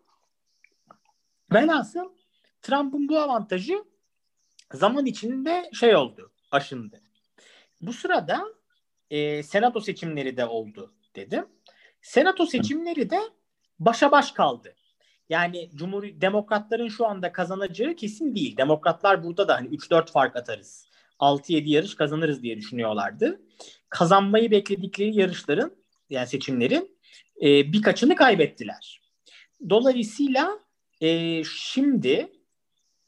[1.52, 2.12] Velhasıl
[2.62, 3.84] Trump'ın bu avantajı
[4.72, 7.00] zaman içinde şey oldu, aşındı.
[7.80, 8.44] Bu sırada
[9.10, 11.46] e, senato seçimleri de oldu dedim.
[12.02, 13.20] Senato seçimleri de
[13.78, 14.74] başa baş kaldı.
[15.28, 18.56] Yani Cumhur Demokratların şu anda kazanacağı kesin değil.
[18.56, 20.88] Demokratlar burada da hani 3-4 fark atarız.
[21.20, 23.40] 6-7 yarış kazanırız diye düşünüyorlardı.
[23.88, 25.72] Kazanmayı bekledikleri yarışların
[26.10, 26.98] yani seçimlerin
[27.42, 29.00] e, birkaçını kaybettiler.
[29.70, 30.58] Dolayısıyla
[31.00, 32.32] e, şimdi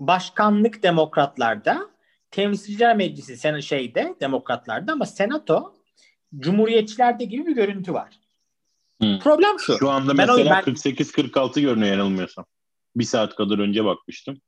[0.00, 1.90] başkanlık demokratlarda
[2.30, 5.79] temsilciler meclisi sen şeyde demokratlarda ama senato
[6.38, 8.20] Cumhuriyetçilerde gibi bir görüntü var.
[9.02, 9.18] Hı.
[9.22, 9.78] Problem şu.
[9.78, 12.44] Şu anda Ben mesela ben- 48-46 görünüyor yanılmıyorsam.
[12.96, 14.40] Bir saat kadar önce bakmıştım.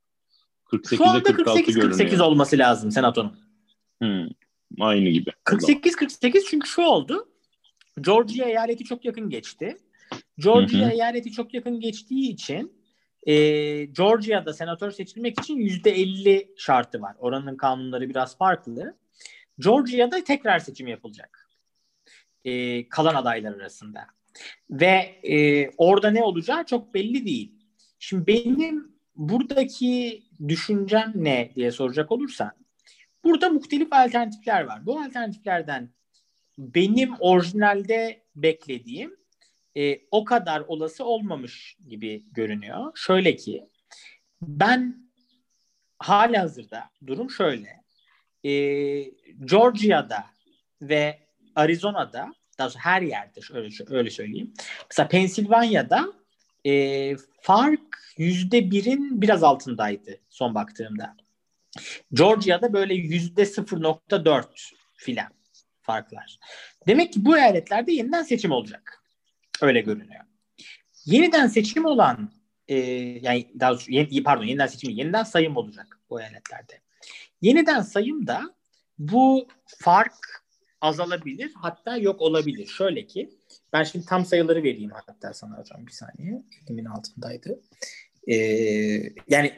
[0.70, 2.20] Şu 48'e anda 46 48-48 görünüyor.
[2.20, 3.38] olması lazım senatonun.
[4.02, 4.28] Hı.
[4.80, 5.30] Aynı gibi.
[5.44, 7.28] 48-48 çünkü şu oldu.
[8.00, 9.76] Georgia eyaleti çok yakın geçti.
[10.38, 10.90] Georgia Hı hı.
[10.90, 12.72] eyaleti çok yakın geçtiği için
[13.26, 13.34] e,
[13.84, 17.16] Georgia'da senatör seçilmek için %50 şartı var.
[17.18, 18.96] Oranın kanunları biraz farklı.
[19.58, 21.41] Georgia'da tekrar seçim yapılacak.
[22.44, 24.06] E, kalan adaylar arasında.
[24.70, 27.52] Ve e, orada ne olacağı çok belli değil.
[27.98, 32.52] Şimdi benim buradaki düşüncem ne diye soracak olursan
[33.24, 34.86] burada muhtelif alternatifler var.
[34.86, 35.90] Bu alternatiflerden
[36.58, 39.16] benim orijinalde beklediğim
[39.76, 42.92] e, o kadar olası olmamış gibi görünüyor.
[42.94, 43.68] Şöyle ki
[44.42, 45.10] ben
[45.98, 47.82] hala hazırda durum şöyle.
[48.44, 48.52] E,
[49.44, 50.24] Georgia'da
[50.82, 51.21] ve
[51.56, 54.54] Arizona'da daha doğrusu her yerde öyle, öyle söyleyeyim.
[54.90, 56.12] Mesela Pensilvanya'da
[56.66, 57.80] e, fark
[58.18, 61.16] yüzde birin biraz altındaydı son baktığımda.
[62.12, 64.44] Georgia'da böyle yüzde 0.4
[64.96, 65.28] filan
[65.82, 66.38] farklar.
[66.86, 69.02] Demek ki bu eyaletlerde yeniden seçim olacak.
[69.60, 70.24] Öyle görünüyor.
[71.04, 72.32] Yeniden seçim olan
[72.68, 72.76] e,
[73.22, 76.80] yani daha doğrusu yeni, pardon yeniden seçim yeniden sayım olacak bu eyaletlerde.
[77.40, 78.54] Yeniden sayımda
[78.98, 80.41] bu fark
[80.82, 82.66] azalabilir hatta yok olabilir.
[82.66, 83.30] Şöyle ki
[83.72, 86.42] ben şimdi tam sayıları vereyim hatta sana hocam bir saniye.
[86.66, 87.60] Elimin altındaydı.
[88.28, 88.34] Ee,
[89.28, 89.52] yani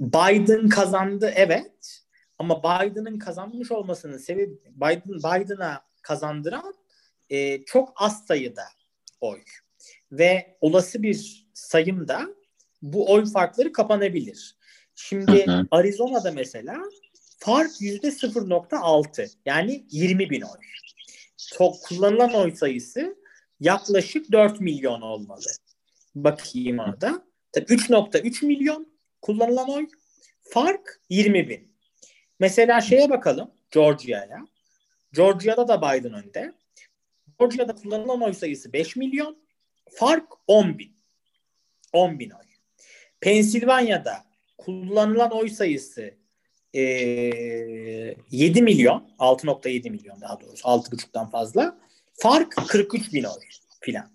[0.00, 2.02] Biden kazandı evet
[2.38, 6.74] ama Biden'ın kazanmış olmasının sebebi Biden Biden'a kazandıran
[7.30, 8.64] e, çok az sayıda
[9.20, 9.40] oy
[10.12, 12.26] ve olası bir sayımda
[12.82, 14.56] bu oy farkları kapanabilir.
[14.94, 15.66] Şimdi Hı hı.
[15.70, 16.76] Arizona'da mesela
[17.40, 20.58] fark yüzde 0.6 yani 20 bin oy.
[21.56, 23.16] Çok kullanılan oy sayısı
[23.60, 25.46] yaklaşık 4 milyon olmalı.
[26.14, 27.24] Bakayım orada.
[27.52, 29.86] Tabii 3.3 milyon kullanılan oy.
[30.42, 31.76] Fark 20 bin.
[32.40, 34.46] Mesela şeye bakalım Georgia'ya.
[35.12, 36.52] Georgia'da da Biden önde.
[37.38, 39.42] Georgia'da kullanılan oy sayısı 5 milyon.
[39.90, 40.96] Fark 10 bin.
[41.92, 42.46] 10 bin oy.
[43.20, 44.24] Pensilvanya'da
[44.58, 46.19] kullanılan oy sayısı
[46.74, 46.82] e,
[48.30, 49.10] 7 milyon.
[49.18, 50.68] 6.7 milyon daha doğrusu.
[50.68, 51.78] 6.5'tan fazla.
[52.14, 53.42] Fark 43 bin oy
[53.80, 54.10] filan.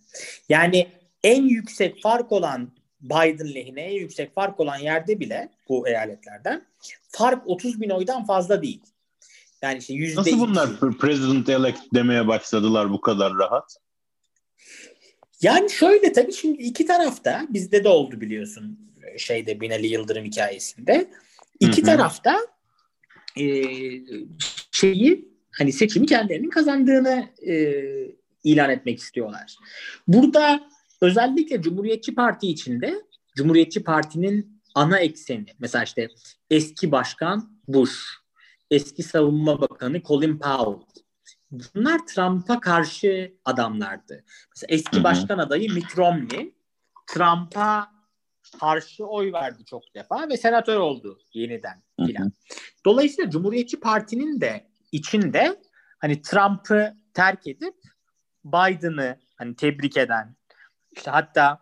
[0.49, 0.87] Yani
[1.23, 6.65] en yüksek fark olan Biden lehine en yüksek fark olan yerde bile bu eyaletlerden
[7.07, 8.81] fark 30 bin oydan fazla değil.
[9.61, 13.77] Yani işte yüzde Nasıl bunlar president elect demeye başladılar bu kadar rahat?
[15.41, 18.79] Yani şöyle tabii şimdi iki tarafta bizde de oldu biliyorsun
[19.17, 21.07] şeyde Binali Yıldırım hikayesinde.
[21.59, 22.37] İki tarafta
[23.37, 23.45] e,
[24.71, 27.55] şeyi hani seçimi kendilerinin kazandığını e,
[28.43, 29.55] ilan etmek istiyorlar.
[30.07, 30.69] Burada
[31.01, 33.01] özellikle Cumhuriyetçi Parti içinde
[33.35, 36.07] Cumhuriyetçi Parti'nin ana ekseni mesela işte
[36.49, 37.99] eski başkan Bush,
[38.71, 40.85] eski savunma bakanı Colin Powell.
[41.51, 44.23] Bunlar Trump'a karşı adamlardı.
[44.55, 46.53] Mesela eski başkan adayı Mitt Romney
[47.07, 47.94] Trump'a
[48.59, 52.31] karşı oy verdi çok defa ve senatör oldu yeniden filan.
[52.85, 55.61] Dolayısıyla Cumhuriyetçi Parti'nin de içinde
[55.99, 57.75] hani Trump'ı terk edip
[58.45, 60.35] Biden'ı hani tebrik eden
[60.95, 61.59] işte hatta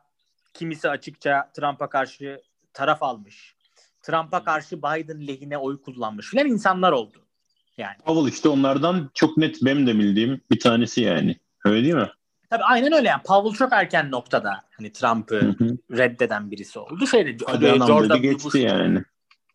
[0.53, 2.41] kimisi açıkça Trump'a karşı
[2.73, 3.55] taraf almış.
[4.01, 7.25] Trump'a karşı Biden lehine oy kullanmış filan insanlar oldu.
[7.77, 11.39] Yani Powell işte onlardan çok net benim de bildiğim bir tanesi yani.
[11.65, 12.09] Öyle değil mi?
[12.53, 15.55] Tabii aynen öyle yani Powell çok erken noktada hani Trump'ı
[15.91, 17.05] reddeden birisi oldu.
[17.11, 18.17] George dedi W.
[18.17, 19.03] geçti Bush yani.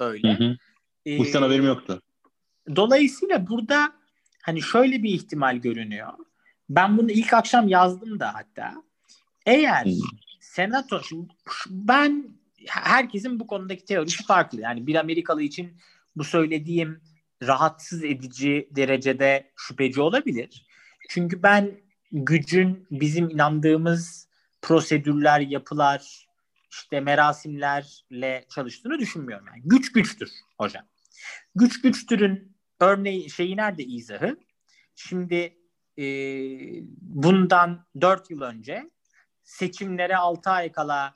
[0.00, 0.34] öyle.
[0.34, 0.56] Hı hı.
[1.06, 2.02] Ee, Bush'tan haberim yoktu.
[2.76, 3.92] Dolayısıyla burada
[4.42, 6.12] hani şöyle bir ihtimal görünüyor.
[6.68, 8.74] Ben bunu ilk akşam yazdım da hatta.
[9.46, 9.90] Eğer Hı.
[10.40, 11.28] senato şimdi
[11.70, 12.28] ben
[12.66, 14.60] herkesin bu konudaki teorisi farklı.
[14.60, 15.72] Yani bir Amerikalı için
[16.16, 17.00] bu söylediğim
[17.42, 20.66] rahatsız edici derecede şüpheci olabilir.
[21.08, 21.80] Çünkü ben
[22.12, 24.28] gücün bizim inandığımız
[24.62, 26.28] prosedürler, yapılar,
[26.70, 29.46] işte merasimlerle çalıştığını düşünmüyorum.
[29.46, 30.84] Yani güç güçtür hocam.
[31.54, 34.36] Güç güçtürün örneği şeyi nerede izahı?
[34.94, 35.58] Şimdi
[35.98, 36.04] e,
[37.00, 38.90] bundan 4 yıl önce
[39.42, 41.14] seçimlere 6 ay kala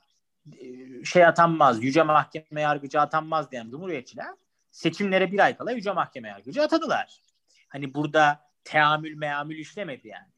[0.61, 4.35] e, şey atanmaz, yüce mahkeme yargıcı atanmaz diyen cumhuriyetçiler
[4.73, 7.21] seçimlere bir ay kala yüce mahkeme yargıcı atadılar.
[7.69, 10.32] Hani burada teamül meamül işlemedi yani.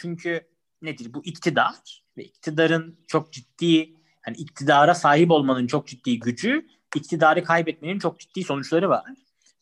[0.00, 0.40] Çünkü
[0.82, 1.14] nedir?
[1.14, 7.98] Bu iktidar ve iktidarın çok ciddi hani iktidara sahip olmanın çok ciddi gücü, iktidarı kaybetmenin
[7.98, 9.04] çok ciddi sonuçları var.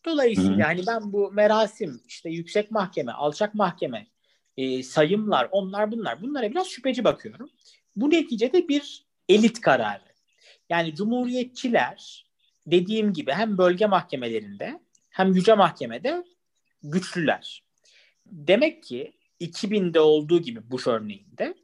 [0.04, 0.62] Dolayısıyla Hı.
[0.62, 4.06] hani ben bu merasim işte yüksek mahkeme, alçak mahkeme
[4.56, 6.22] e, sayımlar, onlar bunlar.
[6.22, 7.50] Bunlara biraz şüpheci bakıyorum.
[7.96, 10.08] Bu neticede bir elit kararı.
[10.70, 12.26] Yani cumhuriyetçiler
[12.66, 14.80] dediğim gibi hem bölge mahkemelerinde
[15.10, 16.24] hem yüce mahkemede
[16.82, 17.62] güçlüler.
[18.26, 21.54] Demek ki 2000'de olduğu gibi Bush örneğinde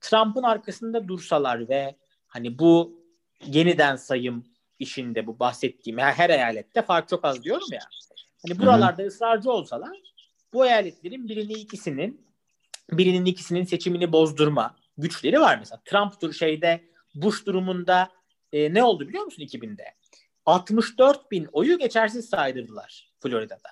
[0.00, 3.00] Trump'ın arkasında dursalar ve hani bu
[3.46, 4.44] yeniden sayım
[4.78, 7.80] işinde bu bahsettiğim her, her eyalette fark çok az diyorum ya.
[8.46, 9.08] Hani buralarda Hı-hı.
[9.08, 9.96] ısrarcı olsalar
[10.52, 12.24] bu eyaletlerin birini ikisinin
[12.90, 15.82] birinin ikisinin seçimini bozdurma güçleri var mesela.
[15.84, 18.10] Trump şeyde Bush durumunda
[18.52, 19.84] e, ne oldu biliyor musun 2000'de?
[20.46, 23.68] 64 bin oyu geçersiz saydırdılar Florida'da.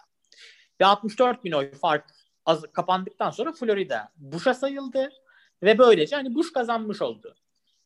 [0.80, 2.04] Ve 64 bin oy fark
[2.46, 5.12] az, kapandıktan sonra Florida Bush'a sayıldı
[5.62, 7.34] ve böylece hani Bush kazanmış oldu.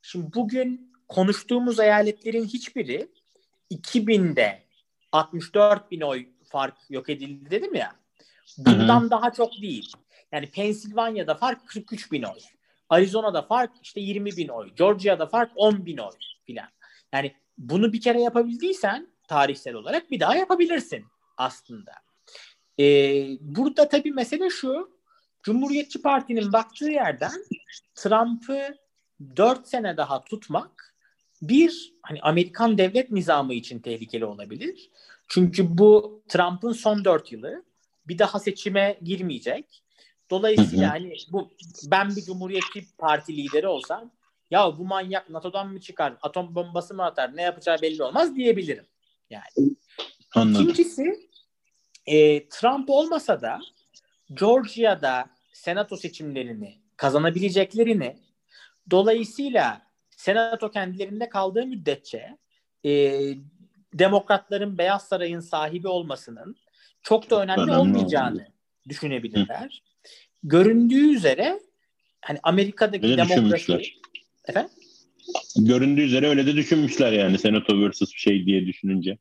[0.03, 3.09] Şimdi bugün konuştuğumuz eyaletlerin hiçbiri
[3.71, 4.63] 2000'de
[5.13, 7.93] 64 bin oy fark yok edildi dedim ya.
[8.59, 9.11] Bundan Hı-hı.
[9.11, 9.93] daha çok değil.
[10.33, 12.39] Yani Pensilvanya'da fark 43 bin oy.
[12.89, 14.75] Arizona'da fark işte 20 bin oy.
[14.75, 16.15] Georgia'da fark 10 bin oy
[16.47, 16.69] filan.
[17.13, 21.05] Yani bunu bir kere yapabildiysen tarihsel olarak bir daha yapabilirsin
[21.37, 21.93] aslında.
[22.81, 24.97] Ee, burada tabii mesele şu.
[25.43, 27.45] Cumhuriyetçi Parti'nin baktığı yerden
[27.95, 28.77] Trump'ı
[29.37, 30.95] 4 sene daha tutmak
[31.43, 34.91] bir hani Amerikan devlet nizamı için tehlikeli olabilir.
[35.29, 37.65] Çünkü bu Trump'ın son 4 yılı
[38.09, 39.83] bir daha seçime girmeyecek.
[40.31, 41.51] Dolayısıyla hani bu
[41.91, 44.11] ben bir Cumhuriyetçi Parti lideri olsam
[44.51, 48.85] ya bu manyak NATO'dan mı çıkar, atom bombası mı atar, ne yapacağı belli olmaz diyebilirim.
[49.31, 49.75] Yani.
[50.35, 50.63] Anladım.
[50.63, 51.29] İkincisi
[52.07, 53.61] e, Trump olmasa da
[54.35, 58.17] Georgia'da senato seçimlerini kazanabileceklerini
[58.91, 62.39] dolayısıyla senato kendilerinde kaldığı müddetçe
[62.85, 63.21] e,
[63.95, 66.57] demokratların Beyaz Saray'ın sahibi olmasının
[67.03, 68.53] çok da önemli, önemli olmayacağını oldu.
[68.89, 69.83] düşünebilirler.
[69.83, 70.09] Hı.
[70.43, 71.61] Göründüğü üzere
[72.21, 73.93] hani Amerika'daki Öyle demokrasi
[74.49, 74.71] Efendim?
[75.57, 79.19] Göründüğü üzere öyle de düşünmüşler yani senato versus şey diye düşününce.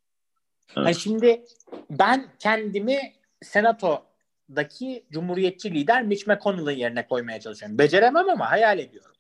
[0.76, 0.86] Evet.
[0.88, 1.46] Yani şimdi
[1.90, 7.78] ben kendimi senatodaki cumhuriyetçi lider Mitch McConnell'ın yerine koymaya çalışıyorum.
[7.78, 9.12] Beceremem ama hayal ediyorum.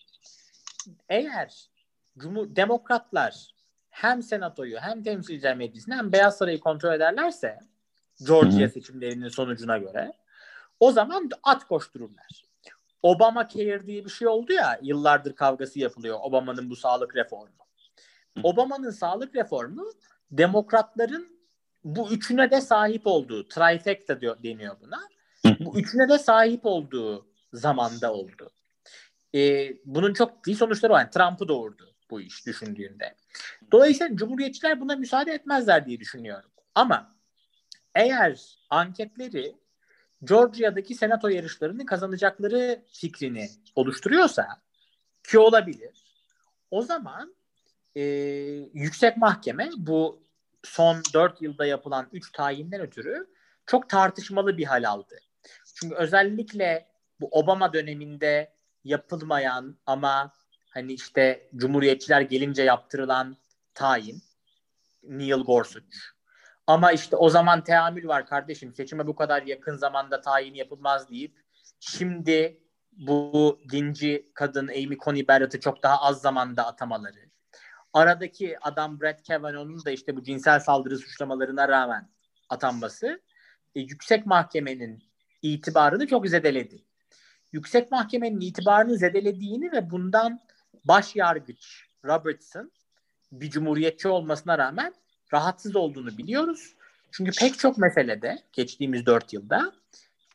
[1.09, 1.69] Eğer
[2.17, 3.55] Cumhur demokratlar
[3.89, 7.59] hem senatoyu hem temsilciler meclisini hem Beyaz Sarayı kontrol ederlerse
[8.27, 10.13] Georgia seçimlerinin sonucuna göre
[10.79, 12.45] o zaman at koştururlar.
[13.03, 17.55] Obama Care diye bir şey oldu ya yıllardır kavgası yapılıyor Obama'nın bu sağlık reformu.
[18.43, 19.91] Obama'nın sağlık reformu
[20.31, 21.34] demokratların
[21.85, 24.99] bu üçüne de sahip olduğu trifecta diyor, deniyor buna.
[25.59, 28.51] Bu üçüne de sahip olduğu zamanda oldu.
[29.35, 30.99] Ee, bunun çok iyi sonuçları var.
[30.99, 33.15] Yani Trump'ı doğurdu bu iş düşündüğünde.
[33.71, 36.49] Dolayısıyla Cumhuriyetçiler buna müsaade etmezler diye düşünüyorum.
[36.75, 37.15] Ama
[37.95, 39.55] eğer anketleri
[40.23, 44.47] Georgia'daki senato yarışlarını kazanacakları fikrini oluşturuyorsa
[45.29, 46.05] ki olabilir.
[46.71, 47.35] O zaman
[47.95, 48.01] e,
[48.73, 50.24] yüksek mahkeme bu
[50.65, 53.27] son 4 yılda yapılan 3 tayinden ötürü
[53.65, 55.15] çok tartışmalı bir hal aldı.
[55.75, 56.87] Çünkü özellikle
[57.19, 58.53] bu Obama döneminde
[58.83, 60.33] yapılmayan ama
[60.69, 63.37] hani işte Cumhuriyetçiler gelince yaptırılan
[63.73, 64.23] tayin
[65.03, 65.97] Neil Gorsuch
[66.67, 68.73] ama işte o zaman teamül var kardeşim.
[68.73, 71.41] Seçime bu kadar yakın zamanda tayin yapılmaz deyip
[71.79, 72.61] şimdi
[72.91, 77.29] bu dinci kadın Amy Coney Barrett'ı çok daha az zamanda atamaları.
[77.95, 82.09] Aradaki adam Brett Kavanaugh'un da işte bu cinsel saldırı suçlamalarına rağmen
[82.49, 83.21] atanması
[83.75, 85.03] e, yüksek mahkemenin
[85.41, 86.83] itibarını çok zedeledi.
[87.51, 90.39] Yüksek mahkemenin itibarını zedelediğini ve bundan
[90.85, 92.71] baş yargıç Robertson
[93.31, 94.93] bir cumhuriyetçi olmasına rağmen
[95.33, 96.75] rahatsız olduğunu biliyoruz.
[97.11, 99.71] Çünkü pek çok meselede geçtiğimiz dört yılda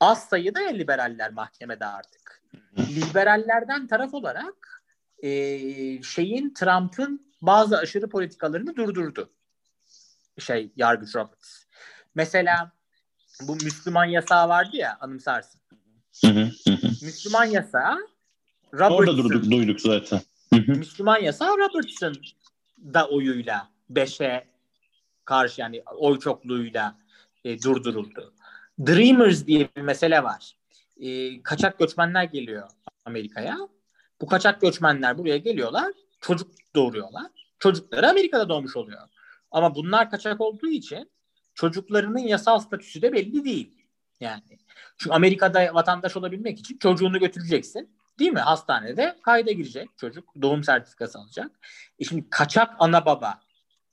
[0.01, 2.43] az sayıda ya liberaller mahkemede artık.
[2.79, 4.83] Liberallerden taraf olarak
[5.23, 5.31] e,
[6.03, 9.31] şeyin Trump'ın bazı aşırı politikalarını durdurdu.
[10.39, 11.65] Şey Yargıç Roberts.
[12.15, 12.73] Mesela
[13.43, 15.61] bu Müslüman yasağı vardı ya anımsarsın.
[17.03, 17.99] Müslüman yasağı
[18.75, 18.97] Robertson.
[18.97, 20.21] Orada durduk, duyduk zaten.
[20.53, 22.15] Müslüman yasağı Robertson
[22.79, 24.49] da oyuyla 5'e
[25.25, 26.99] karşı yani oy çokluğuyla
[27.45, 28.35] e, durduruldu.
[28.87, 30.57] Dreamers diye bir mesele var.
[31.01, 32.69] E, kaçak göçmenler geliyor
[33.05, 33.57] Amerika'ya.
[34.21, 37.27] Bu kaçak göçmenler buraya geliyorlar, çocuk doğuruyorlar.
[37.59, 39.09] Çocukları Amerika'da doğmuş oluyor.
[39.51, 41.11] Ama bunlar kaçak olduğu için
[41.55, 43.87] çocuklarının yasal statüsü de belli değil.
[44.21, 44.43] Yani
[44.99, 47.97] çünkü Amerika'da vatandaş olabilmek için çocuğunu götüreceksin.
[48.19, 48.41] Değil mi?
[48.41, 50.29] Hastanede kayda girecek çocuk.
[50.43, 51.51] Doğum sertifikası alacak.
[51.99, 53.41] E şimdi kaçak ana baba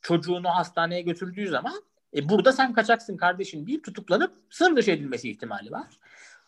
[0.01, 1.83] çocuğunu hastaneye götürdüğü zaman
[2.15, 5.87] e, burada sen kaçaksın kardeşim deyip tutuklanıp sınır dışı edilmesi ihtimali var.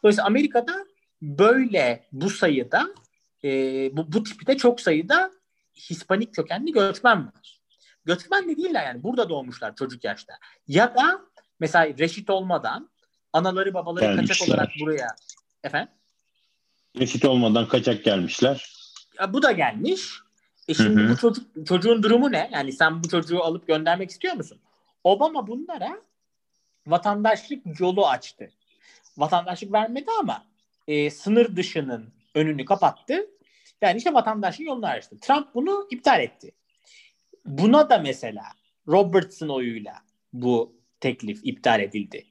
[0.03, 0.85] Dolayısıyla Amerika'da
[1.21, 2.87] böyle bu sayıda
[3.43, 3.49] e,
[3.97, 5.31] bu, bu tipte çok sayıda
[5.89, 7.59] Hispanik kökenli göçmen var.
[8.05, 10.33] Göçmen de değiller yani burada doğmuşlar çocuk yaşta.
[10.67, 11.21] Ya da
[11.59, 12.89] mesela reşit olmadan
[13.33, 14.37] anaları babaları Gelmişler.
[14.37, 15.07] kaçak olarak buraya
[15.63, 15.93] efendim
[16.99, 18.73] Reşit olmadan kaçak gelmişler.
[19.19, 20.19] ya bu da gelmiş.
[20.67, 21.11] E şimdi Hı hı.
[21.11, 22.49] bu çocuk çocuğun durumu ne?
[22.53, 24.59] Yani sen bu çocuğu alıp göndermek istiyor musun?
[25.03, 26.01] Obama bunlara
[26.87, 28.49] vatandaşlık yolu açtı.
[29.17, 30.43] Vatandaşlık vermedi ama
[30.87, 33.25] e, sınır dışının önünü kapattı.
[33.81, 35.17] Yani işte vatandaşlık yolunu açtı.
[35.21, 36.51] Trump bunu iptal etti.
[37.45, 38.43] Buna da mesela
[38.87, 39.93] Robertson oyuyla
[40.33, 42.25] bu teklif iptal edildi.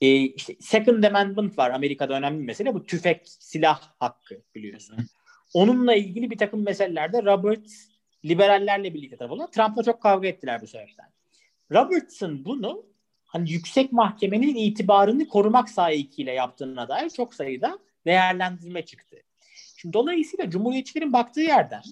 [0.00, 2.74] E, işte Second Amendment var Amerika'da önemli bir mesele.
[2.74, 4.96] Bu tüfek, silah hakkı biliyorsun.
[5.54, 7.88] Onunla ilgili bir takım meselelerde Roberts
[8.24, 9.48] liberallerle birlikte taraf oldu.
[9.52, 11.06] Trump'la çok kavga ettiler bu sebepten.
[11.72, 12.86] Robertson bunu
[13.24, 19.16] hani yüksek mahkemenin itibarını korumak sahikiyle yaptığına dair çok sayıda değerlendirme çıktı.
[19.80, 21.82] Şimdi dolayısıyla Cumhuriyetçilerin baktığı yerden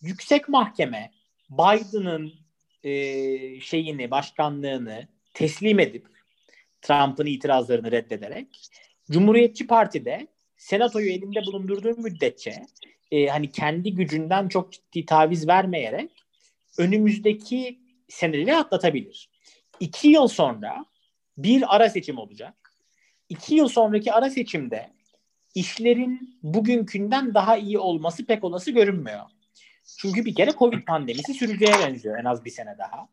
[0.00, 1.10] yüksek mahkeme
[1.50, 2.32] Biden'ın
[2.82, 2.90] e,
[3.60, 6.06] şeyini, başkanlığını teslim edip
[6.82, 8.46] Trump'ın itirazlarını reddederek
[9.10, 12.62] Cumhuriyetçi Parti'de senatoyu elinde bulundurduğu müddetçe
[13.10, 16.10] e, hani kendi gücünden çok ciddi taviz vermeyerek
[16.78, 19.30] önümüzdeki seneleri atlatabilir.
[19.80, 20.84] İki yıl sonra
[21.38, 22.72] bir ara seçim olacak.
[23.28, 24.95] İki yıl sonraki ara seçimde
[25.56, 29.22] işlerin bugünkünden daha iyi olması pek olası görünmüyor.
[29.98, 33.08] Çünkü bir kere Covid pandemisi süreceğe benziyor en az bir sene daha.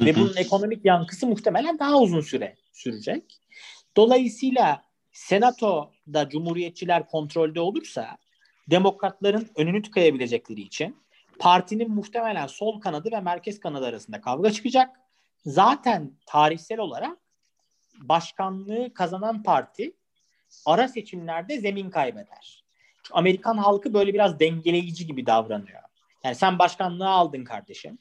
[0.00, 3.40] Ve bunun ekonomik yankısı muhtemelen daha uzun süre sürecek.
[3.96, 8.18] Dolayısıyla Senato'da Cumhuriyetçiler kontrolde olursa
[8.70, 10.96] demokratların önünü tıkayabilecekleri için
[11.38, 15.00] partinin muhtemelen sol kanadı ve merkez kanadı arasında kavga çıkacak.
[15.44, 17.18] Zaten tarihsel olarak
[18.00, 19.92] başkanlığı kazanan parti
[20.66, 22.64] ara seçimlerde zemin kaybeder.
[23.02, 25.80] Çünkü Amerikan halkı böyle biraz dengeleyici gibi davranıyor.
[26.24, 27.98] Yani sen başkanlığı aldın kardeşim.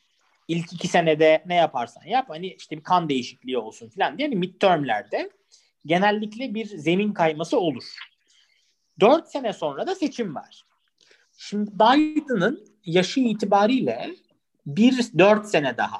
[0.48, 4.36] İlk iki senede ne yaparsan yap hani işte bir kan değişikliği olsun falan diye hani
[4.36, 5.30] midtermlerde
[5.86, 7.84] genellikle bir zemin kayması olur.
[9.00, 10.64] Dört sene sonra da seçim var.
[11.38, 14.10] Şimdi Biden'ın yaşı itibariyle
[14.66, 16.00] bir dört sene daha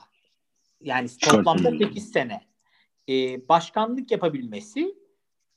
[0.82, 2.42] yani toplamda sekiz sene
[3.10, 4.96] e, başkanlık yapabilmesi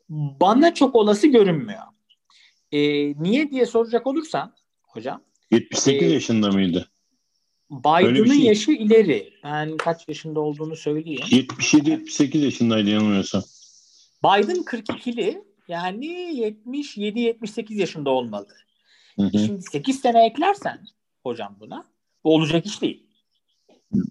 [0.09, 1.83] bana çok olası görünmüyor.
[2.73, 2.79] E,
[3.23, 5.23] niye diye soracak olursan hocam.
[5.51, 6.89] 78 e, yaşında mıydı?
[7.71, 8.45] Biden'ın şey.
[8.45, 9.33] yaşı ileri.
[9.45, 11.23] Ben kaç yaşında olduğunu söyleyeyim.
[11.31, 13.43] 77-78 yaşındaydı yanılmıyorsam.
[14.25, 18.49] Biden 42'li yani 77-78 yaşında olmalı.
[19.17, 19.39] Hı hı.
[19.39, 20.87] Şimdi 8 sene eklersen
[21.23, 21.85] hocam buna
[22.25, 23.07] bu olacak iş değil.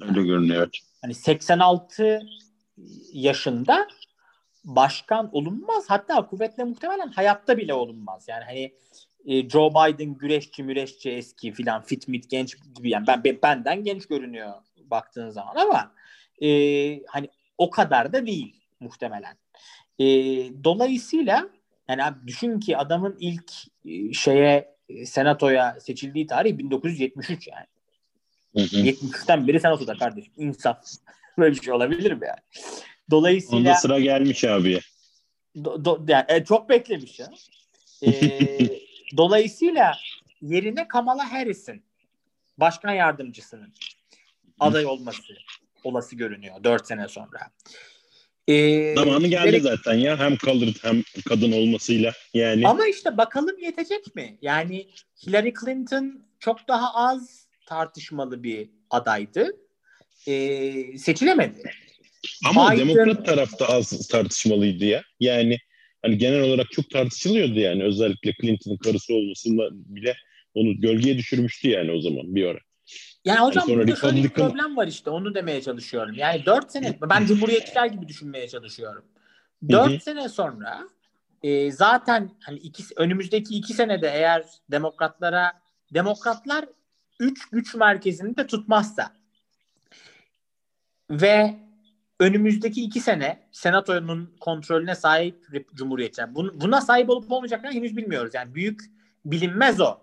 [0.01, 0.69] Öyle görünüyor.
[1.01, 2.21] Hani 86
[3.13, 3.87] yaşında
[4.63, 5.85] başkan olunmaz.
[5.87, 8.25] Hatta kuvvetle muhtemelen hayatta bile olunmaz.
[8.27, 8.73] Yani hani
[9.25, 13.83] e, Joe Biden güreşçi müreşçi eski filan fit mit genç gibi yani ben, ben benden
[13.83, 15.91] genç görünüyor baktığın zaman ama
[16.41, 16.47] e,
[17.05, 19.37] hani o kadar da değil muhtemelen.
[19.99, 20.05] E,
[20.63, 21.49] dolayısıyla
[21.89, 23.51] yani abi düşün ki adamın ilk
[23.85, 27.65] e, şeye e, senatoya seçildiği tarih 1973 yani.
[28.55, 28.81] Hı hı.
[28.81, 30.33] 73'ten beri senatoda kardeşim.
[30.37, 30.83] İnsaf.
[31.37, 32.39] Böyle bir şey olabilir mi yani?
[33.11, 34.79] Dolayısıyla Onda sıra gelmiş abiye.
[35.63, 37.31] do, do, yani, e, çok beklemiş ya.
[38.03, 38.11] E,
[39.17, 39.93] dolayısıyla
[40.41, 41.83] yerine Kamala Harris'in
[42.57, 43.73] başkan yardımcısının
[44.59, 45.21] aday olması
[45.83, 47.39] olası görünüyor 4 sene sonra.
[48.47, 50.19] E, Zamanı geldi gerek- zaten ya.
[50.19, 52.13] Hem kalır hem kadın olmasıyla.
[52.33, 54.37] Yani Ama işte bakalım yetecek mi?
[54.41, 54.87] Yani
[55.27, 59.57] Hillary Clinton çok daha az tartışmalı bir adaydı.
[60.27, 61.71] E, seçilemedi.
[62.45, 65.03] Ama Biden- demokrat tarafta az tartışmalıydı ya.
[65.19, 65.57] Yani
[66.01, 67.83] hani genel olarak çok tartışılıyordu yani.
[67.83, 70.15] Özellikle Clinton'ın karısı olmasında bile
[70.53, 72.59] onu gölgeye düşürmüştü yani o zaman bir ara.
[73.25, 76.15] Yani hocam sonra burada şöyle bir problem var işte onu demeye çalışıyorum.
[76.17, 79.05] Yani 4 sene ben cumhuriyetçiler gibi düşünmeye çalışıyorum.
[79.69, 79.99] 4 Hı hı.
[79.99, 80.79] sene sonra
[81.43, 85.53] e, zaten hani iki, önümüzdeki 2 senede eğer demokratlara
[85.93, 86.65] demokratlar
[87.19, 89.13] 3 güç merkezini de tutmazsa
[91.09, 91.55] ve
[92.21, 95.45] önümüzdeki 2 sene senatonun kontrolüne sahip
[95.75, 96.27] cumhuriyetçiler.
[96.27, 98.33] Bun- Buna sahip olup olmayacaklarını henüz bilmiyoruz.
[98.33, 98.79] Yani büyük
[99.25, 99.97] bilinmez o.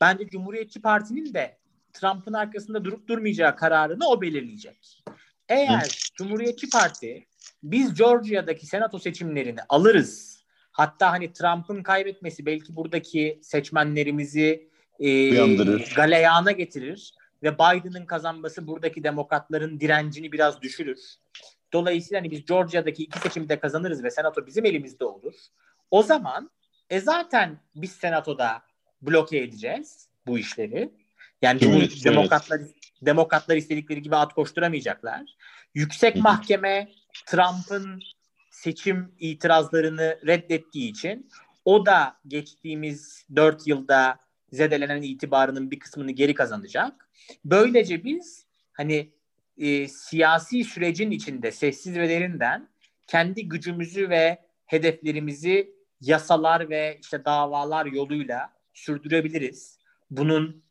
[0.00, 1.56] Bence Cumhuriyetçi Parti'nin de
[1.92, 5.04] Trump'ın arkasında durup durmayacağı kararını o belirleyecek.
[5.48, 7.26] Eğer Cumhuriyetçi Parti
[7.62, 10.42] biz Georgia'daki senato seçimlerini alırız.
[10.72, 14.68] Hatta hani Trump'ın kaybetmesi belki buradaki seçmenlerimizi
[15.00, 15.92] e, Uyandırır.
[15.96, 21.00] galeyana getirir ve Biden'ın kazanması buradaki demokratların direncini biraz düşürür.
[21.74, 25.34] Dolayısıyla hani biz Georgia'daki iki seçimde kazanırız ve senato bizim elimizde olur.
[25.90, 26.50] O zaman
[26.90, 28.62] E zaten biz senatoda
[29.02, 30.90] bloke edeceğiz bu işleri.
[31.42, 32.70] Yani evet, demokratlar evet.
[33.02, 35.22] demokratlar istedikleri gibi at koşturamayacaklar.
[35.74, 36.88] Yüksek mahkeme
[37.26, 38.02] Trump'ın
[38.50, 41.30] seçim itirazlarını reddettiği için
[41.64, 44.18] o da geçtiğimiz dört yılda
[44.52, 47.08] zedelenen itibarının bir kısmını geri kazanacak.
[47.44, 49.12] Böylece biz hani
[49.58, 52.68] e, siyasi sürecin içinde sessiz ve derinden
[53.06, 59.78] kendi gücümüzü ve hedeflerimizi yasalar ve işte davalar yoluyla sürdürebiliriz.
[60.10, 60.64] Bunun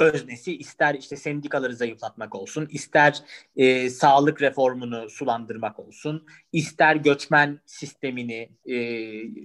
[0.00, 3.22] öznesi ister işte sendikaları zayıflatmak olsun, ister
[3.56, 8.76] e, sağlık reformunu sulandırmak olsun, ister göçmen sistemini e,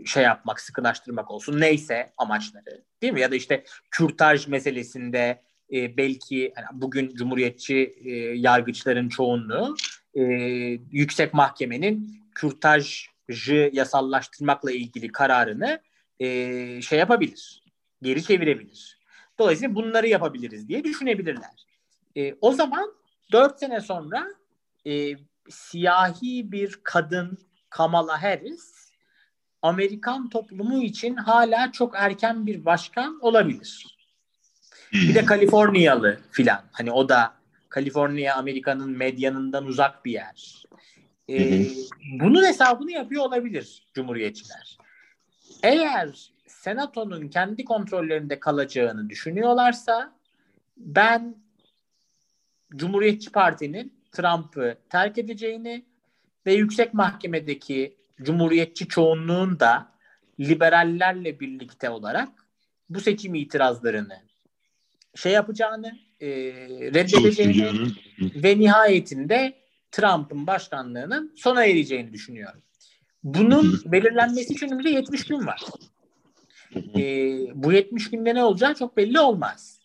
[0.06, 1.60] şey yapmak, sıkılaştırmak olsun.
[1.60, 3.22] Neyse amaçları değil mi?
[3.22, 5.42] Ya da işte kürtaj meselesinde
[5.74, 9.76] e, belki yani bugün cumhuriyetçi e, yargıçların çoğunluğu
[10.14, 10.22] e,
[10.92, 15.80] yüksek mahkemenin kürtajı yasallaştırmakla ilgili kararını
[16.20, 17.64] e, şey yapabilir,
[18.02, 19.00] geri çevirebilir.
[19.40, 21.66] Dolayısıyla bunları yapabiliriz diye düşünebilirler.
[22.18, 22.94] E, o zaman
[23.32, 24.28] dört sene sonra
[24.88, 25.16] e,
[25.50, 27.38] siyahi bir kadın
[27.70, 28.92] Kamala Harris
[29.62, 33.95] Amerikan toplumu için hala çok erken bir başkan olabilir.
[34.94, 36.62] Bir de Kaliforniyalı filan.
[36.72, 37.34] Hani o da
[37.70, 40.64] Kaliforniya Amerika'nın medyanından uzak bir yer.
[41.30, 41.66] Ee,
[42.20, 44.78] bunun hesabını yapıyor olabilir Cumhuriyetçiler.
[45.64, 50.16] Eğer Senato'nun kendi kontrollerinde kalacağını düşünüyorlarsa
[50.78, 51.36] ben
[52.76, 55.86] Cumhuriyetçi Parti'nin Trump'ı terk edeceğini
[56.46, 59.92] ve yüksek mahkemedeki Cumhuriyetçi çoğunluğun da
[60.40, 62.30] liberallerle birlikte olarak
[62.90, 64.22] bu seçim itirazlarını
[65.16, 65.92] şey yapacağını,
[66.22, 66.28] e,
[66.94, 69.54] reddedeceğini ve nihayetinde
[69.92, 72.62] Trump'ın başkanlığının sona ereceğini düşünüyorum.
[73.24, 75.62] Bunun belirlenmesi için önümüzde 70 gün var.
[76.76, 77.02] E,
[77.54, 79.80] bu 70 günde ne olacağı çok belli olmaz.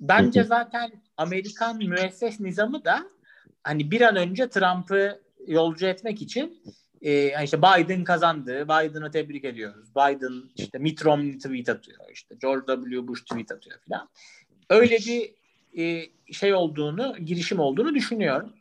[0.00, 3.02] Bence zaten Amerikan müesses nizamı da
[3.64, 6.62] hani bir an önce Trump'ı yolcu etmek için
[7.02, 8.64] e, işte Biden kazandı.
[8.64, 9.90] Biden'ı tebrik ediyoruz.
[9.96, 11.98] Biden işte Mitt Romney tweet atıyor.
[12.12, 13.08] işte George W.
[13.08, 14.08] Bush tweet atıyor falan.
[14.70, 15.34] Öyle bir
[15.78, 18.52] e, şey olduğunu, girişim olduğunu düşünüyorum.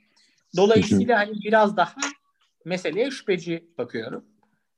[0.57, 1.95] Dolayısıyla hani biraz daha
[2.65, 4.25] meseleye şüpheci bakıyorum.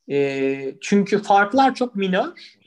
[0.09, 2.57] E, çünkü farklar çok minör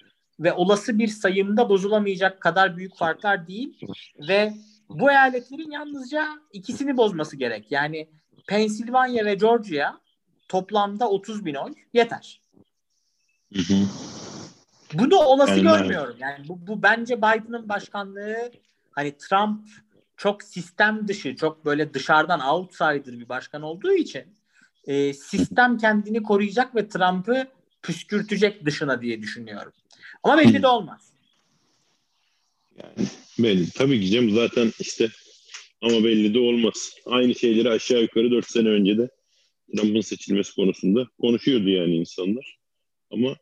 [0.40, 3.80] ve olası bir sayımda bozulamayacak kadar büyük farklar değil
[4.28, 4.52] ve
[4.88, 7.72] bu eyaletlerin yalnızca ikisini bozması gerek.
[7.72, 8.08] Yani
[8.46, 10.00] Pensilvanya ve Georgia
[10.48, 12.40] toplamda 30 bin oy yeter.
[13.54, 13.86] Hı hı.
[14.94, 16.16] Bunu olası yani, görmüyorum.
[16.18, 18.50] Yani bu, bu bence Biden'ın başkanlığı
[18.90, 19.68] hani Trump
[20.16, 24.24] çok sistem dışı, çok böyle dışarıdan outsider bir başkan olduğu için
[24.84, 27.46] e, sistem kendini koruyacak ve Trump'ı
[27.82, 29.72] püskürtecek dışına diye düşünüyorum.
[30.22, 31.12] Ama belli de olmaz.
[32.76, 33.08] Yani
[33.38, 33.70] belli.
[33.70, 35.08] Tabii ki Cem zaten işte
[35.82, 36.90] ama belli de olmaz.
[37.06, 39.08] Aynı şeyleri aşağı yukarı 4 sene önce de
[39.76, 42.58] Trump'ın seçilmesi konusunda konuşuyordu yani insanlar.
[43.10, 43.36] Ama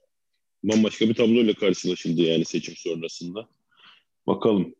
[0.65, 3.49] bambaşka bir tabloyla karşılaşıldı yani seçim sonrasında.
[4.27, 4.75] Bakalım.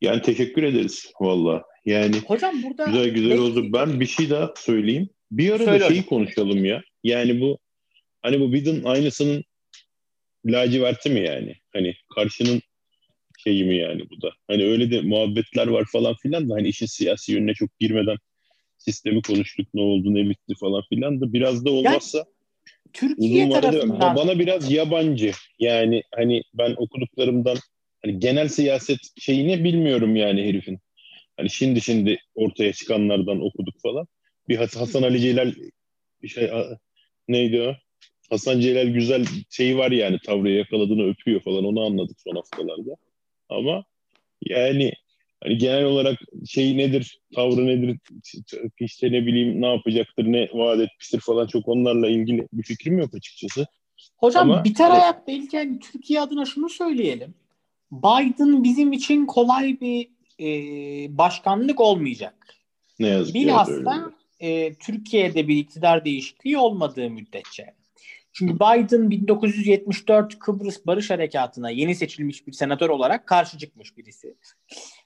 [0.00, 1.64] Yani teşekkür ederiz valla.
[1.84, 3.72] Yani Hocam burada güzel güzel oldu.
[3.72, 5.08] Ben bir şey daha söyleyeyim.
[5.30, 6.82] Bir ara Söyle da şeyi konuşalım ya.
[7.04, 7.58] Yani bu
[8.22, 9.44] hani bu Biden aynısının
[10.46, 11.56] laciverti mi yani?
[11.72, 12.62] Hani karşının
[13.44, 14.30] şeyi mi yani bu da?
[14.48, 18.16] Hani öyle de muhabbetler var falan filan da hani işin siyasi yönüne çok girmeden
[18.78, 22.26] sistemi konuştuk ne oldu ne bitti falan filan da biraz da olmazsa yani,
[22.92, 25.32] Türkiye tarafından bana biraz yabancı.
[25.58, 27.56] Yani hani ben okuduklarımdan
[28.04, 30.78] hani genel siyaset şeyini bilmiyorum yani herifin.
[31.36, 34.06] Hani şimdi şimdi ortaya çıkanlardan okuduk falan.
[34.48, 35.52] Bir Hasan Ali Celal
[36.28, 36.50] şey
[37.28, 37.74] neydi o?
[38.30, 42.96] Hasan Celal güzel şeyi var yani tavrı yakaladığını öpüyor falan onu anladık son haftalarda.
[43.48, 43.84] Ama
[44.46, 44.92] yani
[45.42, 47.98] hani genel olarak şey nedir, tavrı nedir,
[48.80, 53.14] işte ne bileyim ne yapacaktır, ne vaat etmiştir falan çok onlarla ilgili bir fikrim yok
[53.14, 53.66] açıkçası.
[54.16, 57.34] Hocam Ama, biter hani, ayak belki yani Türkiye adına şunu söyleyelim.
[57.92, 60.08] Biden bizim için kolay bir
[60.40, 60.48] e,
[61.18, 62.34] başkanlık olmayacak.
[62.98, 63.40] Ne yazık ki.
[63.40, 67.74] Bilhassa e, Türkiye'de bir iktidar değişikliği olmadığı müddetçe.
[68.32, 74.34] Çünkü Biden 1974 Kıbrıs Barış Harekatı'na yeni seçilmiş bir senatör olarak karşı çıkmış birisi.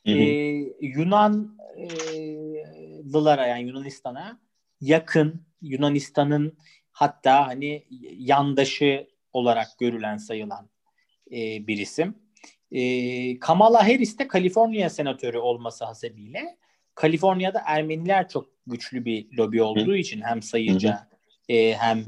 [0.07, 0.16] Hı hı.
[0.16, 4.40] Ee, Yunanlılara yani Yunanistan'a
[4.80, 6.59] yakın Yunanistan'ın
[6.92, 7.86] hatta hani
[8.18, 10.70] yandaşı olarak görülen sayılan
[11.32, 12.14] e, bir isim.
[12.72, 16.57] E, Kamala Harris de Kaliforniya senatörü olması hasebiyle
[16.94, 21.09] Kaliforniya'da Ermeniler çok güçlü bir lobi olduğu için hem sayıca
[21.48, 22.05] e, hem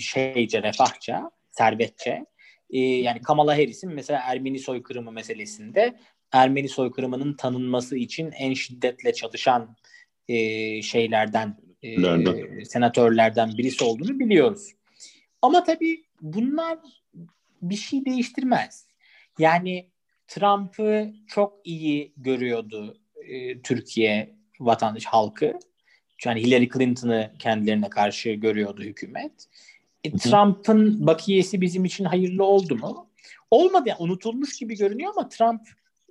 [0.00, 2.26] şeyce, refahça, servetçe
[2.70, 5.98] e, yani Kamala Harris'in mesela Ermeni soykırımı meselesinde
[6.34, 9.76] Ermeni soykırımının tanınması için en şiddetle çalışan
[10.28, 14.72] e, şeylerden e, senatörlerden birisi olduğunu biliyoruz.
[15.42, 16.78] Ama tabii bunlar
[17.62, 18.86] bir şey değiştirmez.
[19.38, 19.90] Yani
[20.28, 25.58] Trump'ı çok iyi görüyordu e, Türkiye vatandaş halkı.
[26.24, 29.48] Yani Hillary Clinton'ı kendilerine karşı görüyordu hükümet.
[30.04, 33.10] E, Trump'ın bakiyesi bizim için hayırlı oldu mu?
[33.50, 35.60] Olmadı yani unutulmuş gibi görünüyor ama Trump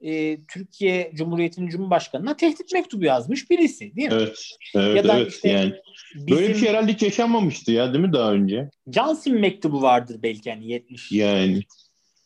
[0.04, 4.16] e, Türkiye Cumhuriyeti'nin Cumhurbaşkanı'na tehdit mektubu yazmış birisi değil mi?
[4.16, 4.38] Evet.
[4.76, 5.74] Evet, ya da evet işte yani.
[6.16, 8.70] Bizim, Böyle bir şey herhalde hiç yaşanmamıştı ya değil mi daha önce?
[8.88, 11.12] Johnson mektubu vardır belki yani 70.
[11.12, 11.64] Yani.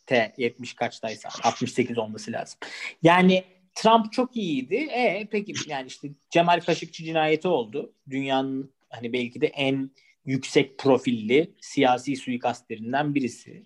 [0.06, 2.58] T 70 kaçtaysa 68 olması lazım.
[3.02, 4.74] Yani Trump çok iyiydi.
[4.74, 7.92] E peki yani işte Cemal Kaşıkçı cinayeti oldu.
[8.10, 9.90] Dünyanın hani belki de en
[10.24, 13.62] yüksek profilli siyasi suikastlerinden birisi.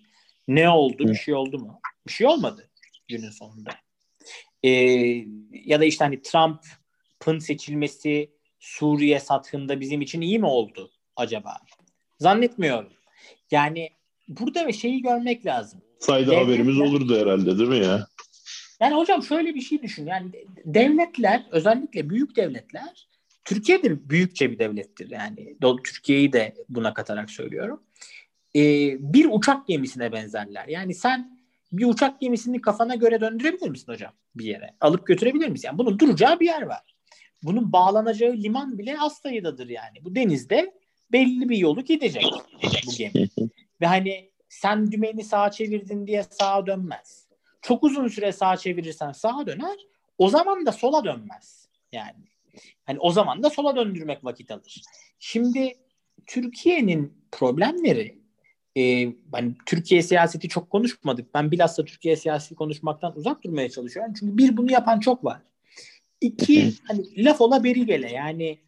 [0.47, 1.07] Ne oldu?
[1.07, 1.79] Bir şey oldu mu?
[2.07, 2.69] Bir şey olmadı
[3.07, 3.71] günün sonunda.
[4.63, 4.69] Ee,
[5.65, 11.57] ya da işte hani Trump'ın seçilmesi Suriye sathında bizim için iyi mi oldu acaba?
[12.19, 12.93] Zannetmiyorum.
[13.51, 13.89] Yani
[14.27, 15.81] burada ve şeyi görmek lazım.
[15.99, 18.07] Sayda devletler, haberimiz olurdu herhalde değil mi ya?
[18.79, 20.05] Yani hocam şöyle bir şey düşün.
[20.05, 20.31] Yani
[20.65, 23.07] devletler özellikle büyük devletler
[23.45, 25.09] Türkiye de büyükçe bir devlettir.
[25.09, 27.83] Yani Türkiye'yi de buna katarak söylüyorum.
[28.55, 30.67] Ee, bir uçak gemisine benzerler.
[30.67, 31.32] Yani sen
[31.73, 34.75] bir uçak gemisini kafana göre döndürebilir misin hocam bir yere?
[34.81, 35.67] Alıp götürebilir misin?
[35.67, 36.95] Yani bunun duracağı bir yer var.
[37.43, 40.05] Bunun bağlanacağı liman bile az sayıdadır yani.
[40.05, 40.73] Bu denizde
[41.11, 42.25] belli bir yolu gidecek
[42.87, 43.29] bu gemi.
[43.81, 47.27] Ve hani sen dümeni sağa çevirdin diye sağa dönmez.
[47.61, 49.77] Çok uzun süre sağa çevirirsen sağa döner.
[50.17, 51.67] O zaman da sola dönmez.
[51.91, 52.25] Yani
[52.85, 54.81] hani o zaman da sola döndürmek vakit alır.
[55.19, 55.77] Şimdi
[56.27, 58.22] Türkiye'nin problemleri
[58.77, 61.33] e, hani Türkiye siyaseti çok konuşmadık.
[61.33, 64.13] Ben bilhassa Türkiye siyaseti konuşmaktan uzak durmaya çalışıyorum.
[64.19, 65.41] Çünkü bir bunu yapan çok var.
[66.21, 68.59] İki hani laf ola beri gele yani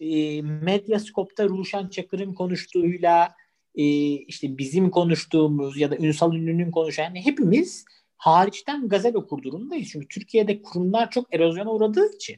[0.00, 3.34] e, Medyaskop'ta Ruşen Çakır'ın konuştuğuyla
[3.74, 7.84] e, işte bizim konuştuğumuz ya da Ünsal Ünlü'nün konuşan yani hepimiz
[8.16, 9.88] hariçten gazel okur durumdayız.
[9.92, 12.36] Çünkü Türkiye'de kurumlar çok erozyona uğradığı için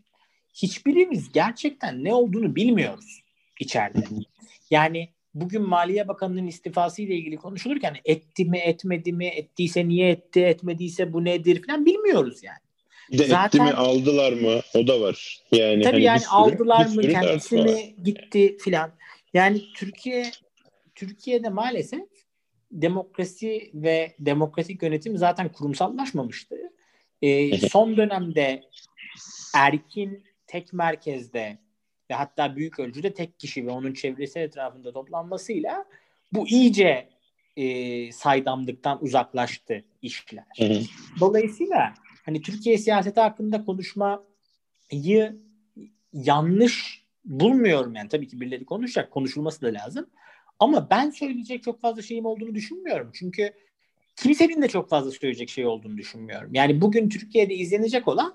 [0.54, 3.22] hiçbirimiz gerçekten ne olduğunu bilmiyoruz
[3.60, 4.04] içeride.
[4.70, 10.40] Yani bugün Maliye Bakanı'nın istifası ile ilgili konuşulurken etti mi etmedi mi ettiyse niye etti
[10.40, 12.58] etmediyse bu nedir falan bilmiyoruz yani.
[13.12, 15.40] Bir de Zaten, etti mi aldılar mı o da var.
[15.52, 18.92] Yani tabii hani yani sürü, aldılar mı kendisi mi gitti filan.
[19.34, 20.30] Yani Türkiye
[20.94, 22.08] Türkiye'de maalesef
[22.72, 26.56] demokrasi ve demokratik yönetim zaten kurumsallaşmamıştı.
[27.22, 28.62] Ee, son dönemde
[29.54, 31.58] erkin tek merkezde
[32.10, 35.84] ve hatta büyük ölçüde tek kişi ve onun çevresi etrafında toplanmasıyla
[36.32, 37.08] bu iyice
[37.56, 40.44] e, saydamlıktan uzaklaştı işler.
[41.20, 41.94] Dolayısıyla
[42.24, 45.36] hani Türkiye siyaseti hakkında konuşmayı
[46.12, 50.06] yanlış bulmuyorum yani tabii ki birileri konuşacak konuşulması da lazım.
[50.58, 53.10] Ama ben söyleyecek çok fazla şeyim olduğunu düşünmüyorum.
[53.14, 53.52] Çünkü
[54.16, 56.54] kimsenin de çok fazla söyleyecek şey olduğunu düşünmüyorum.
[56.54, 58.34] Yani bugün Türkiye'de izlenecek olan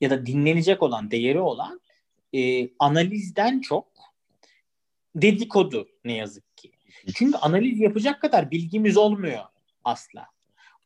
[0.00, 1.80] ya da dinlenecek olan, değeri olan
[2.32, 3.88] e, analizden çok
[5.14, 6.72] dedikodu ne yazık ki.
[7.14, 9.44] Çünkü analiz yapacak kadar bilgimiz olmuyor
[9.84, 10.26] asla.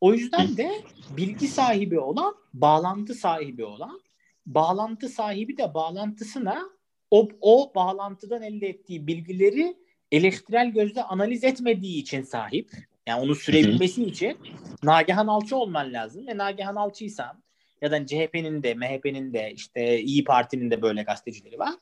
[0.00, 0.70] O yüzden de
[1.16, 4.00] bilgi sahibi olan, bağlantı sahibi olan,
[4.46, 6.70] bağlantı sahibi de bağlantısına
[7.10, 9.76] o, o bağlantıdan elde ettiği bilgileri
[10.12, 12.70] eleştirel gözle analiz etmediği için sahip.
[13.06, 14.38] Yani onu sürebilmesi için
[14.82, 16.26] Nagihan Alçı olman lazım.
[16.26, 17.42] Ve Nagihan Alçıysan
[17.82, 21.74] ya da CHP'nin de MHP'nin de işte İyi Parti'nin de böyle gazetecileri var.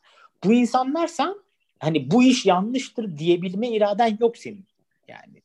[0.45, 1.43] Bu insanlarsan
[1.79, 4.65] hani bu iş yanlıştır diyebilme iraden yok senin.
[5.09, 5.43] Yani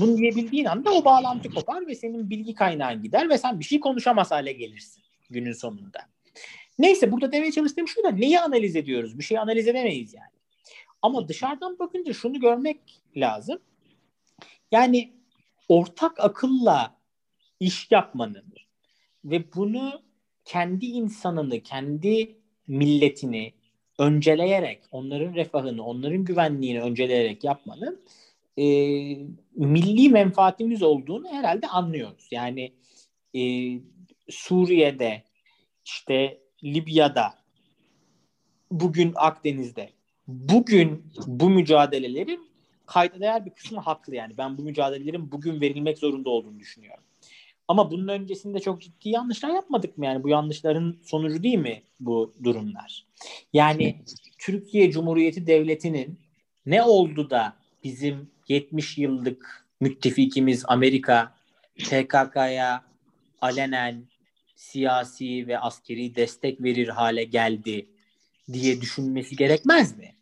[0.00, 3.80] bunu diyebildiğin anda o bağlantı kopar ve senin bilgi kaynağın gider ve sen bir şey
[3.80, 6.00] konuşamaz hale gelirsin günün sonunda.
[6.78, 9.18] Neyse burada demeye çalıştığım şu da neyi analiz ediyoruz?
[9.18, 10.34] Bir şey analiz edemeyiz yani.
[11.02, 12.80] Ama dışarıdan bakınca şunu görmek
[13.16, 13.58] lazım.
[14.72, 15.12] Yani
[15.68, 16.96] ortak akılla
[17.60, 18.54] iş yapmanın
[19.24, 20.02] ve bunu
[20.44, 23.52] kendi insanını, kendi milletini
[23.98, 28.00] önceleyerek, onların refahını, onların güvenliğini önceleyerek yapmanın
[28.56, 28.64] e,
[29.56, 32.28] milli menfaatimiz olduğunu herhalde anlıyoruz.
[32.30, 32.72] Yani
[33.36, 33.42] e,
[34.30, 35.22] Suriye'de,
[35.84, 37.34] işte Libya'da,
[38.70, 39.90] bugün Akdeniz'de,
[40.28, 42.48] bugün bu mücadelelerin
[42.86, 44.38] kayda değer bir kısmı haklı yani.
[44.38, 47.04] Ben bu mücadelelerin bugün verilmek zorunda olduğunu düşünüyorum.
[47.68, 50.06] Ama bunun öncesinde çok ciddi yanlışlar yapmadık mı?
[50.06, 53.06] Yani bu yanlışların sonucu değil mi bu durumlar?
[53.52, 54.02] Yani
[54.38, 56.18] Türkiye Cumhuriyeti Devleti'nin
[56.66, 61.34] ne oldu da bizim 70 yıllık müttefikimiz Amerika
[61.78, 62.84] PKK'ya
[63.40, 64.04] alenen
[64.56, 67.86] siyasi ve askeri destek verir hale geldi
[68.52, 70.14] diye düşünmesi gerekmez mi?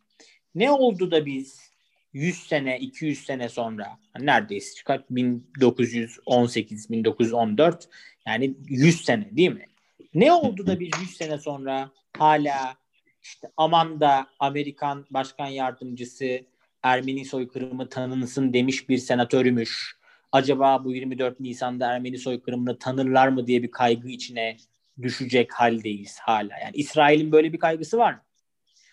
[0.55, 1.72] Ne oldu da biz
[2.13, 7.89] 100 sene, 200 sene sonra hani neredeyse çıkart 1918, 1914
[8.27, 9.67] yani 100 sene değil mi?
[10.15, 12.77] Ne oldu da biz 100 sene sonra hala
[13.23, 14.01] işte aman
[14.39, 16.41] Amerikan Başkan Yardımcısı
[16.83, 19.97] Ermeni soykırımı tanınsın demiş bir senatörümüş.
[20.33, 24.57] Acaba bu 24 Nisan'da Ermeni soykırımını tanırlar mı diye bir kaygı içine
[25.03, 26.59] düşecek haldeyiz hala.
[26.59, 28.21] Yani İsrail'in böyle bir kaygısı var mı?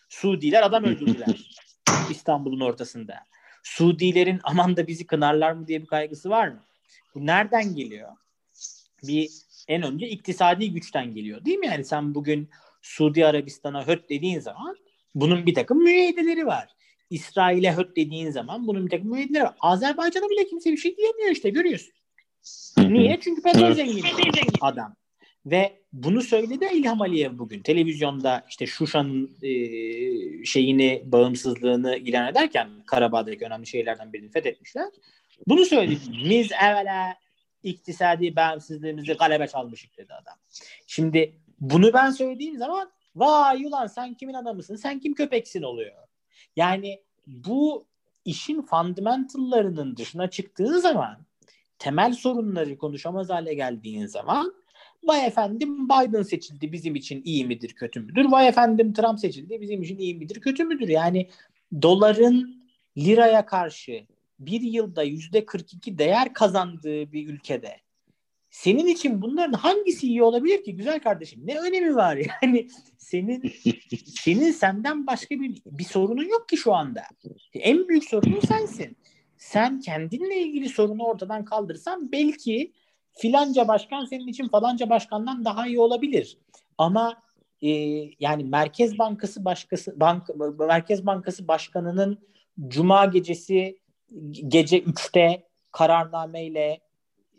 [0.09, 1.27] Suudiler adam öldürdüler
[2.09, 3.15] İstanbul'un ortasında.
[3.63, 6.63] Suudilerin aman da bizi kınarlar mı diye bir kaygısı var mı?
[7.15, 8.09] Bu nereden geliyor?
[9.03, 9.29] Bir
[9.67, 11.67] en önce iktisadi güçten geliyor değil mi?
[11.67, 12.49] Yani sen bugün
[12.81, 14.77] Suudi Arabistan'a höt dediğin zaman
[15.15, 16.69] bunun bir takım müeyyideleri var.
[17.09, 19.55] İsrail'e höt dediğin zaman bunun bir takım müeyyideleri var.
[19.59, 21.93] Azerbaycan'a bile kimse bir şey diyemiyor işte görüyorsun.
[22.77, 23.19] Niye?
[23.21, 24.07] Çünkü petrol zengini
[24.61, 24.95] adam.
[25.45, 27.61] Ve bunu söyledi İlham Aliyev bugün.
[27.61, 29.51] Televizyonda işte Şuşa'nın e,
[30.45, 34.89] şeyini, bağımsızlığını ilan ederken Karabağ'daki önemli şeylerden birini fethetmişler.
[35.47, 35.99] Bunu söyledi.
[36.29, 37.15] Biz evvela
[37.63, 40.35] iktisadi bağımsızlığımızı galebe çalmışık dedi adam.
[40.87, 45.95] Şimdi bunu ben söylediğim zaman vay ulan sen kimin adamısın sen kim köpeksin oluyor.
[46.55, 47.87] Yani bu
[48.25, 51.25] işin fundamentallarının dışına çıktığın zaman
[51.79, 54.58] temel sorunları konuşamaz hale geldiğin zaman
[55.03, 58.25] vay efendim Biden seçildi bizim için iyi midir kötü müdür?
[58.25, 60.87] Vay efendim Trump seçildi bizim için iyi midir kötü müdür?
[60.87, 61.29] Yani
[61.81, 62.63] doların
[62.97, 64.07] liraya karşı
[64.39, 67.77] bir yılda yüzde 42 değer kazandığı bir ülkede
[68.51, 71.41] senin için bunların hangisi iyi olabilir ki güzel kardeşim?
[71.45, 72.67] Ne önemi var yani?
[72.97, 73.53] Senin
[74.05, 77.03] senin senden başka bir bir sorunun yok ki şu anda.
[77.53, 78.97] En büyük sorunun sensin.
[79.37, 82.73] Sen kendinle ilgili sorunu ortadan kaldırsan belki
[83.19, 86.37] filanca başkan senin için falanca başkandan daha iyi olabilir.
[86.77, 87.21] Ama
[87.61, 87.69] e,
[88.19, 90.23] yani Merkez Bankası başkası bank
[90.59, 92.19] Merkez Bankası başkanının
[92.67, 93.79] cuma gecesi
[94.31, 96.79] gece 3'te kararnameyle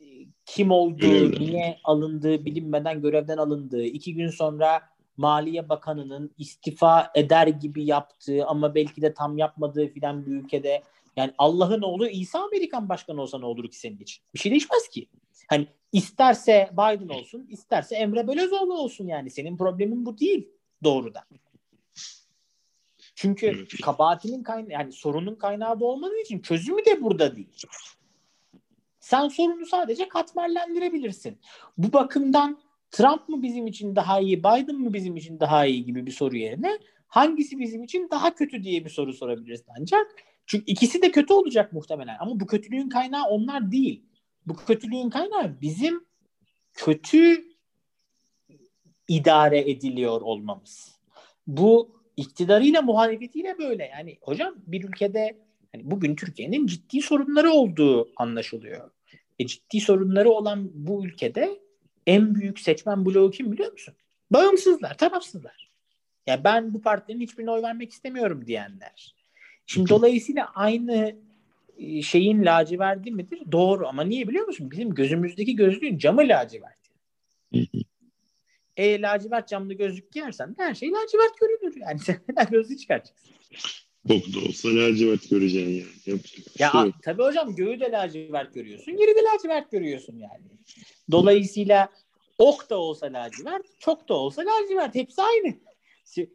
[0.01, 0.05] e,
[0.47, 4.81] kim olduğu, niye alındığı bilinmeden görevden alındığı, iki gün sonra
[5.17, 10.83] Maliye Bakanı'nın istifa eder gibi yaptığı ama belki de tam yapmadığı filan bir ülkede
[11.17, 14.25] yani Allah'ın oğlu İsa Amerikan başkanı olsa ne olur ki senin için?
[14.35, 15.07] Bir şey değişmez ki.
[15.49, 19.31] Hani isterse Biden olsun, isterse Emre Belözoğlu olsun yani.
[19.31, 20.49] Senin problemin bu değil
[20.85, 21.25] doğrudan.
[23.15, 27.57] Çünkü kabahatinin kaynağı yani sorunun kaynağı bu olmadığı için çözümü de burada değil.
[29.01, 31.39] Sen sorunu sadece katmerlendirebilirsin.
[31.79, 32.61] Bu bakımdan
[32.91, 36.37] Trump mı bizim için daha iyi, Biden mı bizim için daha iyi gibi bir soru
[36.37, 36.79] yerine
[37.09, 40.07] hangisi bizim için daha kötü diye bir soru sorabilirsin ancak.
[40.47, 44.05] Çünkü ikisi de kötü olacak muhtemelen ama bu kötülüğün kaynağı onlar değil.
[44.47, 46.05] Bu kötülüğün kaynağı bizim
[46.75, 47.45] kötü
[49.09, 50.99] idare ediliyor olmamız.
[51.47, 53.85] Bu iktidarıyla muhalefetiyle böyle.
[53.85, 55.39] Yani hocam bir ülkede
[55.73, 58.91] hani bugün Türkiye'nin ciddi sorunları olduğu anlaşılıyor.
[59.39, 61.61] E, ciddi sorunları olan bu ülkede
[62.07, 63.95] en büyük seçmen bloğu kim biliyor musun?
[64.31, 65.71] Bağımsızlar, tarafsızlar.
[66.27, 69.15] Ya yani ben bu partilerin hiçbirine oy vermek istemiyorum diyenler.
[69.67, 71.17] Şimdi dolayısıyla aynı
[72.03, 73.41] şeyin laciverdi midir?
[73.53, 74.71] Doğru ama niye biliyor musun?
[74.71, 76.79] Bizim gözümüzdeki gözlüğün camı lacivert.
[78.77, 81.77] e lacivert camlı gözlük giyersen her şey lacivert görünür.
[81.81, 83.17] Yani sen neden gözlüğü çıkaracaksın?
[84.05, 85.85] Bok da olsa lacivert göreceksin yani.
[86.07, 88.93] Yapacak ya şey tabii hocam göğü de lacivert görüyorsun.
[88.93, 90.45] Yeri de lacivert görüyorsun yani.
[91.11, 91.89] Dolayısıyla
[92.39, 94.95] ok da olsa lacivert, çok da olsa lacivert.
[94.95, 95.55] Hepsi aynı.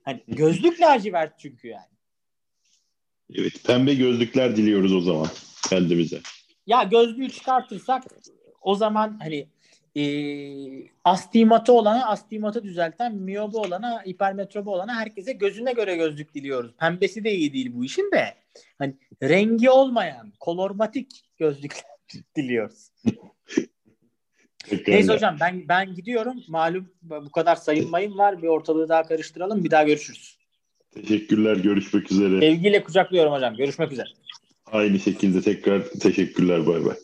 [0.04, 1.95] Hani gözlük lacivert çünkü yani.
[3.34, 5.28] Evet pembe gözlükler diliyoruz o zaman
[5.70, 6.22] kendimize.
[6.68, 8.04] Ya gözlüğü çıkartırsak
[8.62, 9.48] o zaman hani
[9.96, 10.04] e,
[11.04, 16.72] astigmatı olana astigmatı düzelten, miyobu olana, hipermetrobu olana herkese gözüne göre gözlük diliyoruz.
[16.80, 18.34] Pembesi de iyi değil bu işin de.
[18.80, 21.84] Hani rengi olmayan, kolormatik gözlükler
[22.36, 22.92] diliyoruz.
[24.88, 26.44] Neyse hocam ben ben gidiyorum.
[26.48, 28.42] Malum bu kadar sayılmayım var.
[28.42, 29.64] Bir ortalığı daha karıştıralım.
[29.64, 30.38] Bir daha görüşürüz.
[30.96, 31.56] Teşekkürler.
[31.56, 32.40] Görüşmek üzere.
[32.40, 33.56] Sevgiyle kucaklıyorum hocam.
[33.56, 34.08] Görüşmek üzere.
[34.72, 36.68] Aynı şekilde tekrar teşekkürler.
[36.68, 36.96] Bay bay.